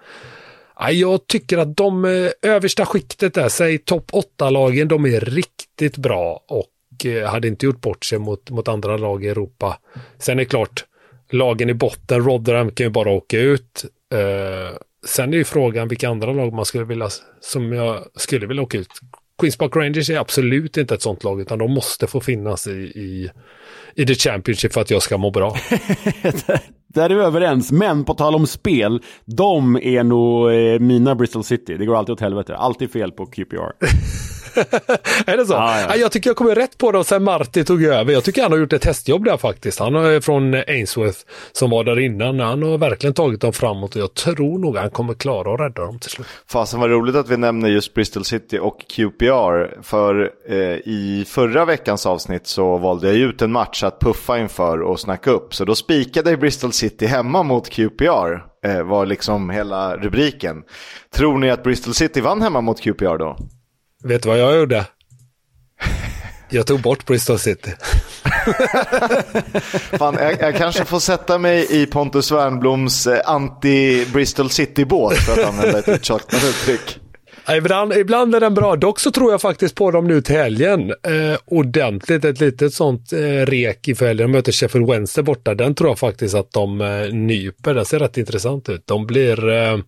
[0.91, 6.45] jag tycker att de uh, översta skiktet där, säg topp 8-lagen, de är riktigt bra
[6.49, 6.71] och
[7.27, 9.79] hade inte gjort bort sig mot, mot andra lag i Europa.
[10.19, 10.85] Sen är det klart,
[11.31, 13.85] lagen i botten, Rotherham kan ju bara åka ut.
[15.07, 17.09] Sen är ju frågan vilka andra lag man skulle vilja,
[17.41, 18.89] som jag skulle vilja åka ut.
[19.41, 22.71] Queens Park Rangers är absolut inte ett sånt lag, utan de måste få finnas i,
[22.71, 23.31] i,
[23.95, 25.57] i the Championship för att jag ska må bra.
[26.95, 31.45] Där är vi överens, men på tal om spel, de är nog eh, mina Bristol
[31.45, 31.77] City.
[31.77, 33.73] Det går alltid åt helvete, alltid fel på QPR.
[35.27, 35.55] är det så?
[35.55, 35.97] Ah, ja.
[35.97, 38.13] Jag tycker jag kommer rätt på det sen Marti tog över.
[38.13, 39.79] Jag tycker han har gjort ett testjobb där faktiskt.
[39.79, 41.19] Han är från Ainsworth
[41.53, 42.41] som var där innan.
[42.41, 45.87] Han har verkligen tagit dem framåt och jag tror nog han kommer klara att rädda
[45.87, 46.27] dem till slut.
[46.47, 49.83] Fasen vad roligt att vi nämner just Bristol City och QPR.
[49.83, 54.83] För eh, i förra veckans avsnitt så valde jag ut en match att puffa inför
[54.83, 55.55] och snacka upp.
[55.55, 58.55] Så då spikade Bristol City hemma mot QPR.
[58.65, 60.63] Eh, var liksom hela rubriken.
[61.15, 63.37] Tror ni att Bristol City vann hemma mot QPR då?
[64.05, 64.87] Vet du vad jag gjorde?
[66.51, 67.71] Jag tog bort Bristol City.
[69.99, 75.49] Fan, jag, jag, kanske får sätta mig i Pontus Wernbloms eh, anti-Bristol City-båt för att
[75.49, 76.99] använda ett uttjatat uttryck.
[77.57, 78.77] Ibland, ibland är den bra.
[78.77, 80.91] Dock så tror jag faktiskt på dem nu till helgen.
[80.91, 84.31] Eh, ordentligt, ett litet sånt eh, rek i helgen.
[84.31, 85.55] De möter Sheffield Wednesday borta.
[85.55, 87.75] Den tror jag faktiskt att de eh, nyper.
[87.75, 88.87] Det ser rätt intressant ut.
[88.87, 89.79] De blir eh,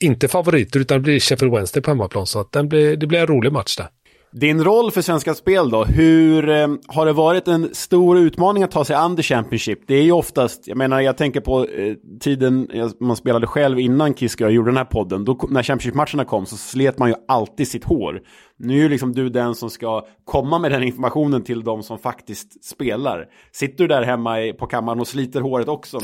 [0.00, 2.26] inte favoriter utan det blir Sheffield Wednesday på hemmaplan.
[2.26, 3.86] Så att den blir, det blir en rolig match där.
[4.32, 8.70] Din roll för Svenska Spel då, hur eh, har det varit en stor utmaning att
[8.70, 9.78] ta sig an the Championship?
[9.86, 12.68] Det är ju oftast, jag menar jag tänker på eh, tiden
[13.00, 15.24] man spelade själv innan Kiske och gjorde den här podden.
[15.24, 18.20] Då, när Championship-matcherna kom så slet man ju alltid sitt hår.
[18.58, 21.98] Nu är ju liksom du den som ska komma med den informationen till de som
[21.98, 23.26] faktiskt spelar.
[23.52, 26.00] Sitter du där hemma på kammaren och sliter håret också?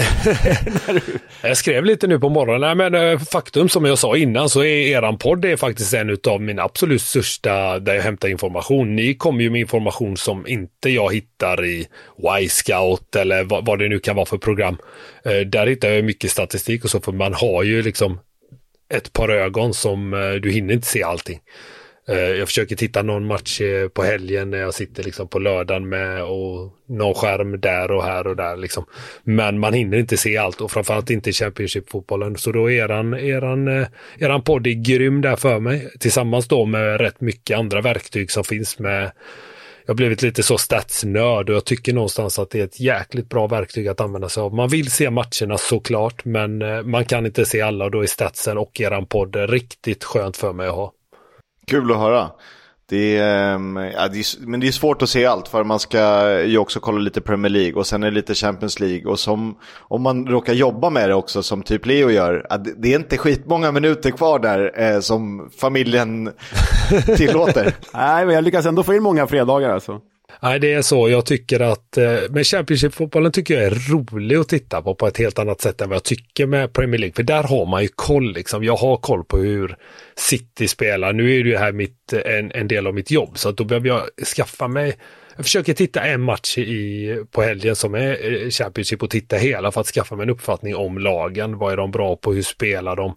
[1.42, 4.88] jag skrev lite nu på morgonen, men eh, faktum som jag sa innan så är
[4.88, 8.96] eran podd är faktiskt en av mina absolut största där jag hämtar information.
[8.96, 11.86] Ni kommer ju med information som inte jag hittar i
[12.40, 14.76] Y-scout eller vad, vad det nu kan vara för program.
[15.24, 18.18] Eh, där hittar jag mycket statistik och så, för man har ju liksom
[18.94, 21.40] ett par ögon som eh, du hinner inte se allting.
[22.08, 25.88] Eh, jag försöker titta någon match eh, på helgen när jag sitter liksom på lördagen
[25.88, 28.56] med och någon skärm där och här och där.
[28.56, 28.84] Liksom.
[29.24, 32.36] Men man hinner inte se allt och framförallt inte i Championship-fotbollen.
[32.36, 33.86] Så då är eran, eran, eh,
[34.18, 35.90] eran podd är grym där för mig.
[36.00, 39.12] Tillsammans då med rätt mycket andra verktyg som finns med
[39.86, 43.28] jag har blivit lite så statsnörd och jag tycker någonstans att det är ett jäkligt
[43.28, 44.54] bra verktyg att använda sig av.
[44.54, 46.58] Man vill se matcherna såklart, men
[46.90, 50.52] man kan inte se alla och då är statsen och eran podd riktigt skönt för
[50.52, 50.92] mig att ha.
[51.66, 52.30] Kul att höra.
[52.88, 55.80] Det är, ehm, ja, det är, men det är svårt att se allt för man
[55.80, 59.18] ska ju också kolla lite Premier League och sen är det lite Champions League och
[59.18, 62.46] som, om man råkar jobba med det också som typ Leo gör,
[62.76, 66.32] det är inte skitmånga minuter kvar där eh, som familjen
[67.16, 67.74] tillåter.
[67.94, 70.00] Nej, men jag lyckas ändå få in många fredagar alltså.
[70.42, 71.08] Nej, det är så.
[71.08, 75.18] Jag tycker att, eh, men Championship-fotbollen tycker jag är rolig att titta på på ett
[75.18, 77.14] helt annat sätt än vad jag tycker med Premier League.
[77.14, 78.64] För där har man ju koll liksom.
[78.64, 79.76] Jag har koll på hur
[80.16, 81.12] City spelar.
[81.12, 83.64] Nu är det ju här mitt, eh, en, en del av mitt jobb, så då
[83.64, 84.02] behöver jag
[84.36, 84.96] skaffa mig
[85.36, 89.72] jag försöker titta en match i, på helgen som är eh, Championship och titta hela
[89.72, 91.58] för att skaffa mig en uppfattning om lagen.
[91.58, 92.32] Vad är de bra på?
[92.32, 93.14] Hur spelar de?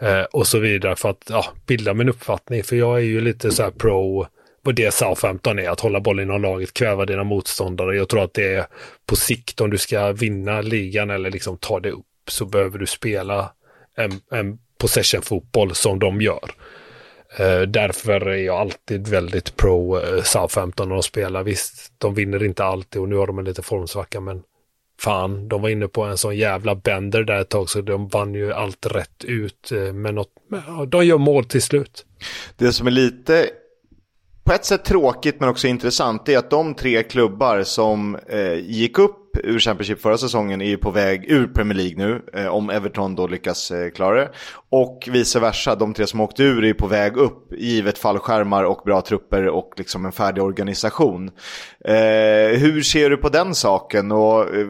[0.00, 2.62] Eh, och så vidare för att ja, bilda min uppfattning.
[2.62, 4.26] För jag är ju lite så här pro
[4.64, 7.96] på det Southampton är, att hålla bollen inom laget, kväva dina motståndare.
[7.96, 8.66] Jag tror att det är
[9.06, 12.86] på sikt, om du ska vinna ligan eller liksom ta det upp, så behöver du
[12.86, 13.52] spela
[13.96, 16.50] en, en possession-fotboll som de gör.
[17.40, 21.42] Uh, därför är jag alltid väldigt pro eh, uh, Southampton när de spelar.
[21.42, 24.42] Visst, de vinner inte alltid och nu har de en lite formsvacka, men
[25.00, 28.34] fan, de var inne på en sån jävla bender där ett tag så de vann
[28.34, 29.72] ju allt rätt ut.
[29.72, 30.30] Eh, uh, men något,
[30.88, 32.06] de gör mål till slut.
[32.56, 33.50] Det som är lite
[34.44, 38.98] på ett sätt tråkigt men också intressant är att de tre klubbar som eh, gick
[38.98, 42.22] upp ur Championship förra säsongen är ju på väg ur Premier League nu.
[42.32, 44.30] Eh, om Everton då lyckas eh, klara det.
[44.70, 47.52] Och vice versa, de tre som åkte ur är ju på väg upp.
[47.52, 51.30] Givet fallskärmar och bra trupper och liksom en färdig organisation.
[51.84, 54.12] Eh, hur ser du på den saken?
[54.12, 54.66] Och eh,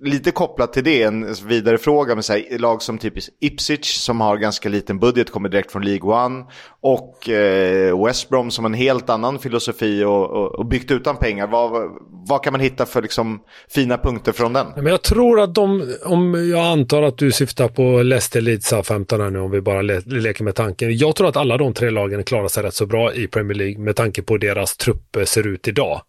[0.00, 4.20] lite kopplat till det, en vidare fråga med så här, lag som typiskt Ipswich som
[4.20, 6.44] har ganska liten budget, kommer direkt från League One.
[6.80, 11.16] Och eh, West Brom som har en helt annan filosofi och, och, och byggt utan
[11.16, 11.46] pengar.
[11.46, 11.90] Vad,
[12.28, 14.66] vad kan man hitta för liksom, fina punkter från den?
[14.76, 19.32] Men jag tror att de, om jag antar att du syftar på Leicester, Leeds, Southampton
[19.32, 20.96] nu om vi bara le leker med tanken.
[20.96, 23.78] Jag tror att alla de tre lagen klarar sig rätt så bra i Premier League
[23.78, 26.00] med tanke på hur deras trupper eh, ser ut idag.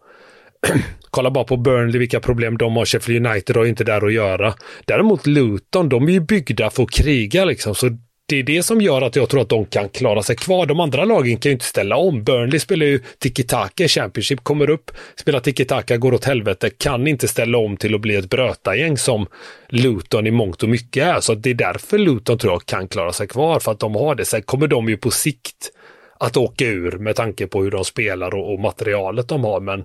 [1.09, 2.85] Kolla bara på Burnley, vilka problem de har.
[2.85, 4.53] Sheffield United har inte där att göra.
[4.85, 7.75] Däremot Luton, de är ju byggda för att kriga liksom.
[7.75, 7.89] Så
[8.27, 10.65] det är det som gör att jag tror att de kan klara sig kvar.
[10.65, 12.23] De andra lagen kan ju inte ställa om.
[12.23, 17.27] Burnley spelar ju tiki-taka, i Championship kommer upp, spelar tiki-taka, går åt helvete, kan inte
[17.27, 19.27] ställa om till att bli ett brötagäng som
[19.69, 21.19] Luton i mångt och mycket är.
[21.19, 24.15] Så det är därför Luton tror jag kan klara sig kvar, för att de har
[24.15, 24.25] det.
[24.25, 25.71] Sen kommer de ju på sikt
[26.19, 29.59] att åka ur med tanke på hur de spelar och, och materialet de har.
[29.59, 29.83] Men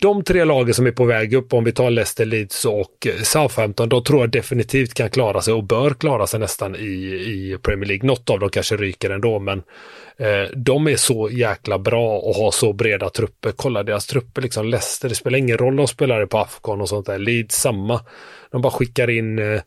[0.00, 3.22] de tre lagen som är på väg upp, om vi tar Leicester, Leeds och eh,
[3.22, 6.88] Southampton, de tror jag definitivt kan klara sig och bör klara sig nästan i,
[7.26, 8.06] i Premier League.
[8.06, 9.62] Något av dem kanske ryker ändå, men
[10.16, 13.52] eh, de är så jäkla bra och har så breda trupper.
[13.56, 16.88] Kolla deras trupper, liksom Leicester, det spelar ingen roll om de spelar på Afghan och
[16.88, 17.18] sånt där.
[17.18, 18.00] Leeds samma.
[18.50, 19.60] De bara skickar in eh,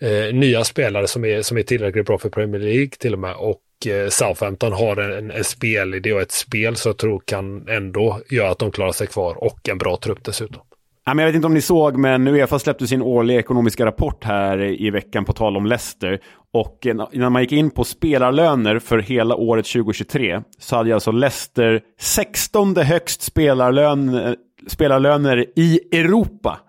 [0.00, 3.34] eh, nya spelare som är, som är tillräckligt bra för Premier League till och med.
[3.34, 8.20] Och Eh, Southampton har en, en spelidé och ett spel som jag tror kan ändå
[8.30, 10.62] göra att de klarar sig kvar och en bra trupp dessutom.
[11.04, 14.90] jag vet inte om ni såg, men Uefa släppte sin årliga ekonomiska rapport här i
[14.90, 16.20] veckan på tal om Leicester.
[16.52, 21.80] Och när man gick in på spelarlöner för hela året 2023 så hade alltså Leicester
[22.00, 24.32] 16 högst spelarlön, eh,
[24.66, 26.60] spelarlöner i Europa.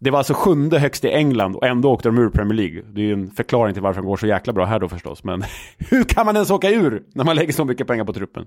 [0.00, 2.82] Det var alltså sjunde högst i England och ändå åkte de ur Premier League.
[2.94, 5.24] Det är ju en förklaring till varför de går så jäkla bra här då förstås.
[5.24, 5.44] Men
[5.78, 8.44] hur kan man ens åka ur när man lägger så mycket pengar på truppen?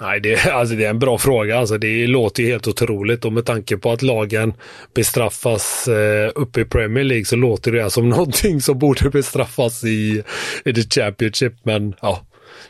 [0.00, 1.58] Nej, det, alltså det är en bra fråga.
[1.58, 4.54] Alltså det låter ju helt otroligt och med tanke på att lagen
[4.94, 10.22] bestraffas eh, uppe i Premier League så låter det som någonting som borde bestraffas i,
[10.64, 11.54] i the Championship.
[11.62, 12.26] Men ja,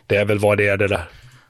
[0.07, 1.09] det är väl vad det är det där.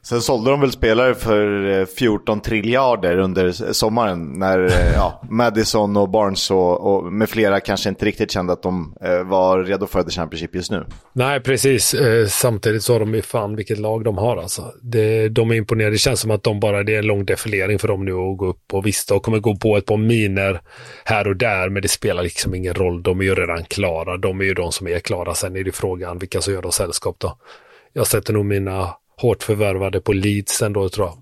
[0.08, 5.96] Sen sålde de väl spelare för 14 eh, triljarder under sommaren när eh, ja, Madison
[5.96, 9.86] och Barnes och, och, med flera kanske inte riktigt kände att de eh, var redo
[9.86, 10.84] för The Championship just nu.
[11.12, 11.94] Nej, precis.
[12.28, 14.72] Samtidigt så har de ju fan vilket lag de har alltså.
[14.82, 15.94] Det, de är imponerade.
[15.94, 18.38] Det känns som att de bara, det är en lång defilering för dem nu att
[18.38, 20.60] gå upp och visst, de kommer gå på ett par miner
[21.04, 23.02] här och där, men det spelar liksom ingen roll.
[23.02, 24.16] De är ju redan klara.
[24.16, 25.34] De är ju de som är klara.
[25.34, 27.38] Sen är det frågan vilka som gör dem sällskap då.
[27.92, 31.18] Jag sätter nog mina hårt förvärvade på Leeds ändå tror jag.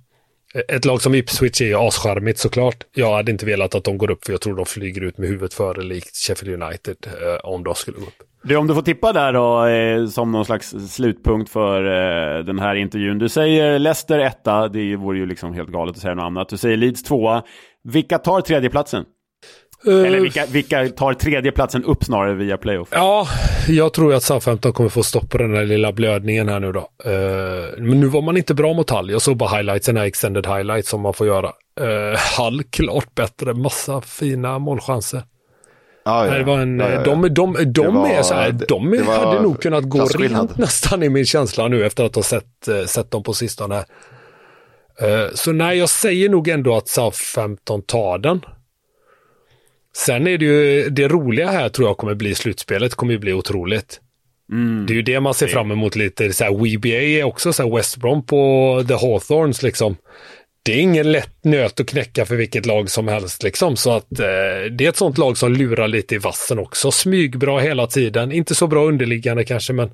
[0.68, 2.76] Ett lag som Ipswich är ju ascharmigt såklart.
[2.94, 5.28] Jag hade inte velat att de går upp för jag tror de flyger ut med
[5.28, 8.22] huvudet före likt Sheffield United eh, om de skulle gå upp.
[8.42, 12.58] Du, om du får tippa där då eh, som någon slags slutpunkt för eh, den
[12.58, 13.18] här intervjun.
[13.18, 16.48] Du säger Leicester etta, det vore ju liksom helt galet att säga något annat.
[16.48, 17.42] Du säger Leeds tvåa.
[17.84, 19.04] Vilka tar tredjeplatsen?
[19.86, 22.88] Eller vilka, vilka tar tredjeplatsen upp snarare via playoff?
[22.92, 23.28] Ja,
[23.68, 26.80] jag tror att Southampton kommer få stopp på den där lilla blödningen här nu då.
[26.80, 27.14] Uh,
[27.78, 29.10] men nu var man inte bra mot Hall.
[29.10, 31.46] Jag såg bara highlights, den här extended highlights som man får göra.
[31.80, 35.22] Uh, Hall klart bättre, massa fina målchanser.
[36.04, 36.32] Ja, ja.
[36.34, 37.02] Det var en, Ja, ja, ja.
[37.02, 40.04] De, de, de, var- är så här, det- de det var hade nog kunnat gå
[40.04, 43.76] rent nästan i min känsla nu efter att ha sett, eh, sett dem på sistone.
[45.00, 48.40] Eh, Så nej, jag säger nog ändå att Southampton tar den.
[49.96, 53.32] Sen är det ju det roliga här tror jag kommer bli slutspelet, kommer ju bli
[53.32, 54.00] otroligt.
[54.86, 56.32] Det är ju det man ser fram emot lite.
[56.32, 59.96] Så här, WBA är också så här West Brom på The Hawthorns liksom.
[60.62, 63.76] Det är ingen lätt nöt att knäcka för vilket lag som helst liksom.
[63.76, 64.26] Så att eh,
[64.70, 66.90] det är ett sånt lag som lurar lite i vassen också.
[66.90, 68.32] Smygbra hela tiden.
[68.32, 69.88] Inte så bra underliggande kanske men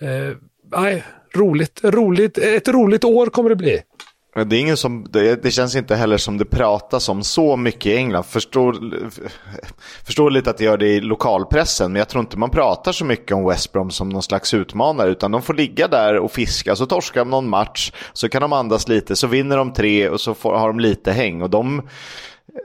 [0.00, 0.36] eh,
[0.76, 2.38] nej, roligt, roligt.
[2.38, 3.80] Ett roligt år kommer det bli.
[4.44, 7.86] Det, är ingen som, det, det känns inte heller som det pratas om så mycket
[7.86, 8.24] i England.
[8.24, 8.76] Förstår,
[10.04, 13.04] förstår lite att det gör det i lokalpressen, men jag tror inte man pratar så
[13.04, 16.76] mycket om West Brom som någon slags utmanare, utan de får ligga där och fiska,
[16.76, 20.20] så torskar de någon match, så kan de andas lite, så vinner de tre och
[20.20, 21.42] så får, har de lite häng.
[21.42, 21.88] Och de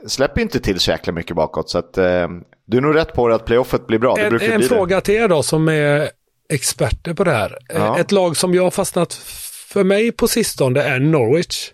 [0.07, 2.27] släpper inte till så jäkla mycket bakåt, så att, eh,
[2.65, 4.15] du är nog rätt på det att playoffet blir bra.
[4.15, 6.09] Det En, en bli fråga till er då som är
[6.49, 7.57] experter på det här.
[7.73, 7.99] Ja.
[7.99, 9.13] Ett lag som jag har fastnat
[9.73, 11.71] för mig på sistone är Norwich.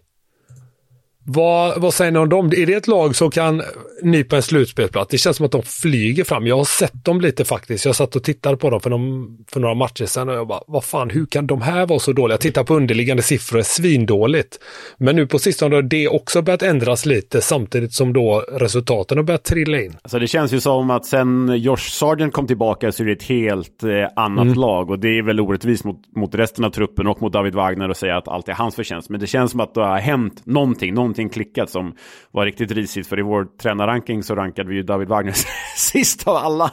[1.31, 2.45] Vad, vad säger ni om dem?
[2.45, 3.61] Är det ett lag som kan
[4.01, 5.11] nypa en slutspelsplats?
[5.11, 6.47] Det känns som att de flyger fram.
[6.47, 7.85] Jag har sett dem lite faktiskt.
[7.85, 10.61] Jag satt och tittade på dem för, någon, för några matcher sedan och jag bara,
[10.67, 12.33] vad fan, hur kan de här vara så dåliga?
[12.33, 14.59] Jag tittar på underliggande siffror, svindåligt.
[14.97, 19.23] Men nu på sistone har det också börjat ändras lite samtidigt som då resultaten har
[19.23, 19.97] börjat trilla in.
[20.01, 23.23] Alltså det känns ju som att sen Josh Sargent kom tillbaka så är det ett
[23.23, 24.89] helt eh, annat lag.
[24.89, 27.97] Och det är väl orättvist mot, mot resten av truppen och mot David Wagner att
[27.97, 29.09] säga att allt är hans förtjänst.
[29.09, 31.95] Men det känns som att det har hänt någonting, någonting klickat som
[32.31, 33.07] var riktigt risigt.
[33.07, 35.33] För i vår tränarranking så rankade vi ju David Wagner
[35.77, 36.71] sist av alla.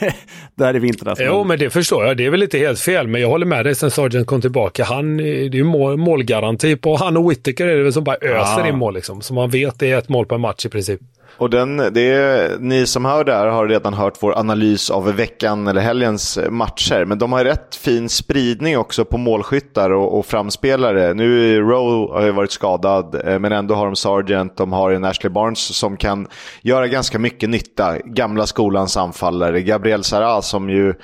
[0.54, 1.18] Där i vintras.
[1.22, 2.16] Jo, men det förstår jag.
[2.16, 4.84] Det är väl inte helt fel, men jag håller med dig sen Sargent kom tillbaka.
[4.84, 8.04] Han, eh, det är ju mål, målgaranti på han och Whittaker är det väl som
[8.04, 8.68] bara öser Ja.
[8.68, 9.20] in mål liksom.
[9.20, 11.00] Så man vet det är ett mål per match i princip.
[11.36, 15.12] Och den, det är, ni som hör det här har redan hört vår analys av
[15.16, 17.04] veckan eller helgens matcher.
[17.04, 21.14] Men de har rätt fin spridning också på målskyttar och, och framspelare.
[21.14, 24.90] Nu är Rowe har ju varit skadad, eh, men ändå har de Sargent, de har
[24.90, 26.26] en Ashley Barnes som kan
[26.62, 27.98] göra ganska mycket nytta.
[27.98, 29.62] Gamla skolans anfallare.
[29.62, 30.94] Gabriel Sara som ju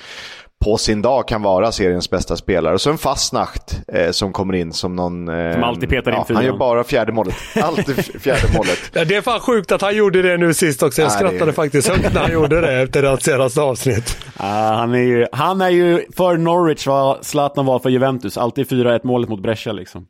[0.64, 2.74] på sin dag kan vara seriens bästa spelare.
[2.74, 5.28] Och så en Fastnacht eh, som kommer in som någon...
[5.28, 6.36] Eh, Som alltid petar in ja, fyran.
[6.36, 7.34] Han gör bara fjärde målet.
[7.62, 8.78] Alltid fjärde målet.
[8.92, 11.00] Ja, det är fan sjukt att han gjorde det nu sist också.
[11.02, 14.16] Jag Nej, skrattade det- faktiskt högt när han gjorde det efter det senaste avsnitt.
[14.36, 18.38] Ah, han, är ju, han är ju för Norwich vad Zlatan var för Juventus.
[18.38, 20.06] Alltid 4-1 målet mot Brescia liksom.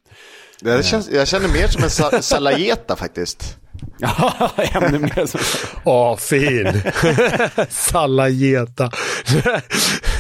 [0.60, 3.56] Det känns, jag känner mer som en sa- Salajeta faktiskt.
[3.98, 5.38] Ja, ännu mer så.
[5.84, 6.66] Åh, fin.
[7.68, 8.90] Salajeta.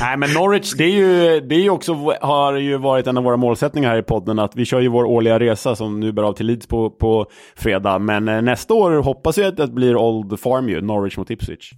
[0.00, 3.24] Nej, men Norwich, det är ju, det är ju också, har ju varit en av
[3.24, 6.22] våra målsättningar här i podden att vi kör ju vår årliga resa som nu bär
[6.22, 7.26] av till Leeds på, på
[7.56, 7.98] fredag.
[7.98, 11.72] Men eh, nästa år hoppas jag att det blir Old Farm ju, Norwich mot Ipswich.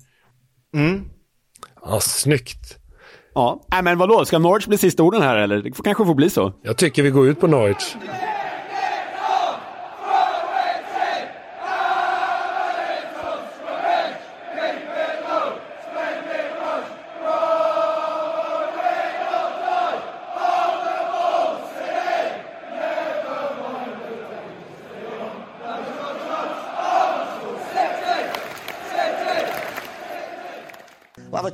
[1.85, 2.77] Ja, snyggt.
[3.35, 5.57] Ja, nej men vadå, ska Norwich bli sista orden här eller?
[5.63, 6.53] Det kanske får bli så.
[6.63, 7.95] Jag tycker vi går ut på Norwich.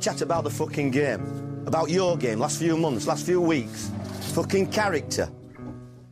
[0.03, 1.19] Chat about the fucking game.
[1.65, 3.91] About your game, last few months, last few weeks.
[4.35, 5.27] Fucking character.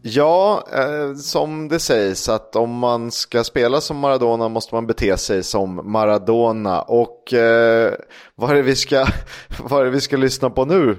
[0.02, 5.18] Ja, eh, som det sägs att om man ska spela som Maradona måste man bete
[5.18, 6.82] sig som Maradona.
[6.82, 7.94] Och eh,
[8.36, 9.08] vad, är det vi ska,
[9.60, 10.98] vad är det vi ska lyssna på nu?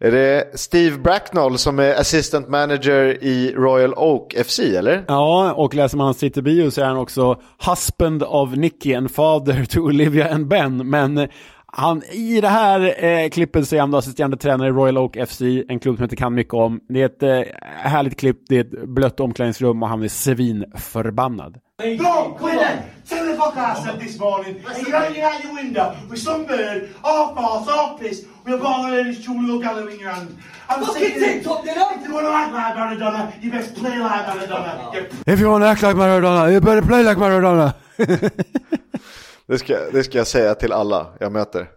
[0.00, 5.04] Är det Steve Bracknell som är assistant manager i Royal Oak FC eller?
[5.08, 9.64] Ja, och läser man hans Twitter-bio så är han också husband of Nicky and father
[9.64, 10.90] to Olivia and Ben.
[10.90, 11.28] Men
[11.72, 15.16] han, i det här eh, klippet så är han då assisterande tränare i Royal Oak
[15.28, 16.80] FC, en klubb som jag inte kan mycket om.
[16.88, 21.58] Det är ett eh, härligt klipp, det är ett blött omklädningsrum och han är svinförbannad.
[21.98, 22.64] Go, come on.
[23.08, 24.56] Ten o'clock I said this morning.
[24.66, 28.58] And you're hanging out your window with some bird, half arse, half pissed, with a
[28.58, 30.36] bottle of Ernest little gallow in your hand.
[30.68, 31.44] I'm Fucking it.
[31.44, 31.90] you know?
[31.92, 34.94] If you want to act like Maradona, you best play like Maradona.
[34.94, 37.74] You If you wanna act like Maradona, you better play like Maradona.
[39.48, 41.68] Det ska, det ska jag säga till alla jag möter.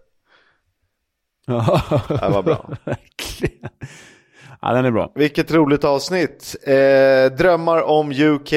[2.07, 2.69] Det var bra.
[2.83, 3.69] Verkligen.
[4.61, 5.11] Ja, den är bra.
[5.15, 6.55] Vilket roligt avsnitt.
[6.63, 8.53] Eh, drömmar om UK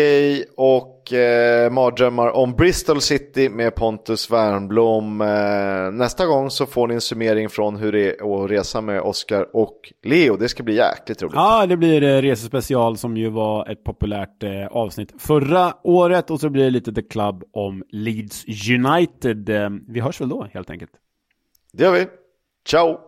[0.57, 5.20] och och eh, mardrömmar om Bristol City med Pontus Wernbloom.
[5.20, 9.01] Eh, nästa gång så får ni en summering från hur det är att resa med
[9.01, 10.36] Oskar och Leo.
[10.36, 11.35] Det ska bli jäkligt roligt.
[11.35, 16.40] Ja, det blir eh, resespecial som ju var ett populärt eh, avsnitt förra året och
[16.40, 19.48] så blir det lite The Club om Leeds United.
[19.48, 20.93] Eh, vi hörs väl då helt enkelt.
[21.72, 22.06] Det gör vi.
[22.66, 22.98] Ciao!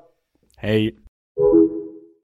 [0.57, 1.06] Hej!